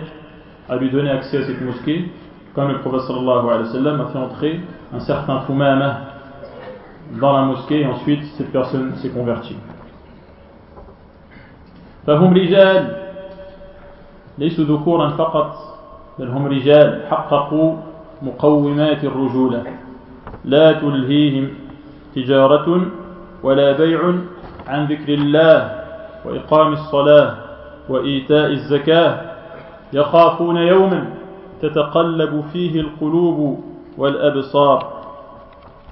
[0.68, 2.09] à lui donner accès à cette mosquée,
[2.55, 4.61] comme le prophète sallallahu alayhi wa sallam a fait entrer
[4.94, 6.01] un certain Fumama
[7.20, 9.57] dans la mosquée et ensuite cette personne s'est convertie.
[12.08, 12.95] فهم رجال.
[14.38, 15.56] ليسوا ذكورا فقط
[16.20, 17.02] بل هم رجال.
[17.10, 17.76] حققوا
[18.22, 19.64] مقومات الرجولة.
[20.45, 21.49] لا تلهيهم
[22.16, 22.82] تجارة
[23.43, 24.14] ولا بيع
[24.68, 25.84] عن ذكر الله
[26.26, 27.36] وإقام الصلاة
[27.89, 29.22] وإيتاء الزكاة.
[29.93, 31.06] يخافون يوما
[31.62, 33.64] تتقلب فيه القلوب
[33.97, 35.02] والأبصار.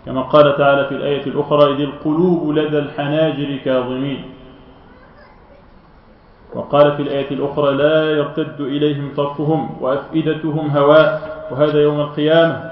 [0.05, 4.23] كما قال تعالى في الآية الأخرى إذ القلوب لدى الحناجر كاظمين.
[6.53, 11.07] وقال في الآية الأخرى لا يرتد إليهم طرفهم وأفئدتهم هواء
[11.51, 12.71] وهذا يوم القيامة.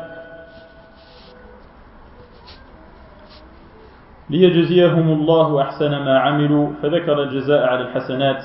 [4.30, 8.44] ليجزيهم الله أحسن ما عملوا فذكر الجزاء على الحسنات.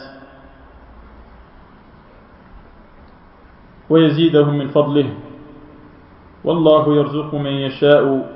[3.90, 5.08] ويزيدهم من فضله.
[6.44, 8.28] والله يرزق من يشاء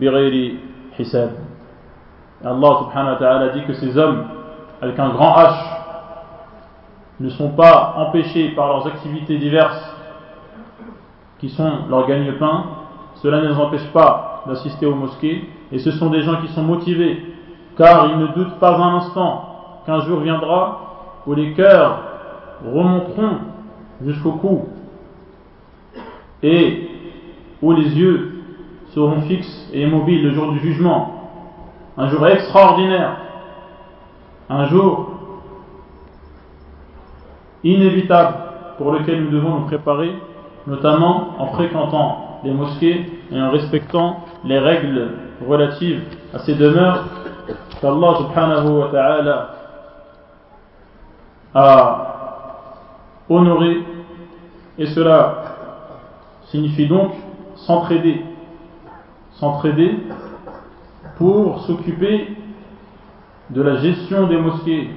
[0.00, 0.54] بغير
[0.98, 1.32] حساب.
[2.38, 4.24] Allah subhanahu wa ta'ala dit que ces hommes
[4.80, 5.77] avec un grand H
[7.20, 9.94] ne sont pas empêchés par leurs activités diverses
[11.38, 12.64] qui sont leur gagne-pain
[13.16, 16.62] cela ne les empêche pas d'assister aux mosquées et ce sont des gens qui sont
[16.62, 17.22] motivés
[17.76, 22.02] car il ne doute pas un instant qu'un jour viendra où les cœurs
[22.64, 23.38] remonteront
[24.04, 24.66] jusqu'au cou
[26.42, 26.88] et
[27.62, 28.42] où les yeux
[28.94, 31.14] seront fixes et immobiles le jour du jugement.
[31.96, 33.16] Un jour extraordinaire,
[34.48, 35.07] un jour
[37.64, 38.34] inévitable
[38.76, 40.12] pour lequel nous devons nous préparer,
[40.66, 45.10] notamment en fréquentant les mosquées et en respectant les règles
[45.46, 46.02] relatives
[46.32, 47.04] à ces demeures
[47.80, 48.14] qu'Allah
[48.92, 49.54] ta'ala
[51.54, 52.04] a
[53.28, 53.82] honorées.
[54.78, 55.44] Et cela
[56.46, 57.12] signifie donc
[57.56, 58.22] s'entraider
[59.38, 59.98] s'entraider
[61.16, 62.36] pour s'occuper
[63.50, 64.90] de la gestion des mosquées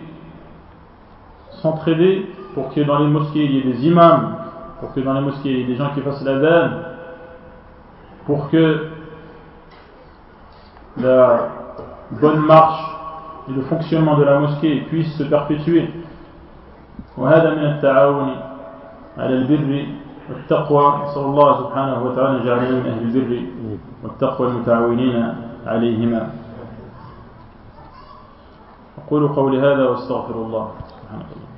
[1.61, 4.36] s'entraider pour que dans les mosquées il y ait des imams
[4.80, 6.82] pour que dans les mosquées il y ait des gens qui fassent la dame
[8.26, 8.88] pour que
[10.98, 11.48] la
[12.10, 12.82] bonne marche
[13.48, 15.88] et le fonctionnement de la mosquée puisse se perpétuer.
[17.16, 18.28] وهذا من التعاون
[19.18, 19.86] على البر
[20.28, 23.42] والتقوى نسأل الله سبحانه وتعالى أن يجعلنا من أهل البر
[24.02, 25.34] والتقوى المتعاونين
[25.66, 26.30] عليهما
[28.98, 31.49] أقول قولي هذا واستغفر الله سبحانه الله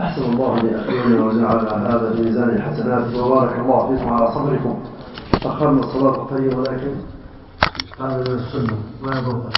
[0.00, 4.78] أحسن الله لأخينا وجعل هذا في ميزان الحسنات وبارك الله فيكم على صبركم
[5.44, 6.94] أخرنا الصلاة قليلا ولكن
[8.00, 9.50] هذا من السنة ما يضر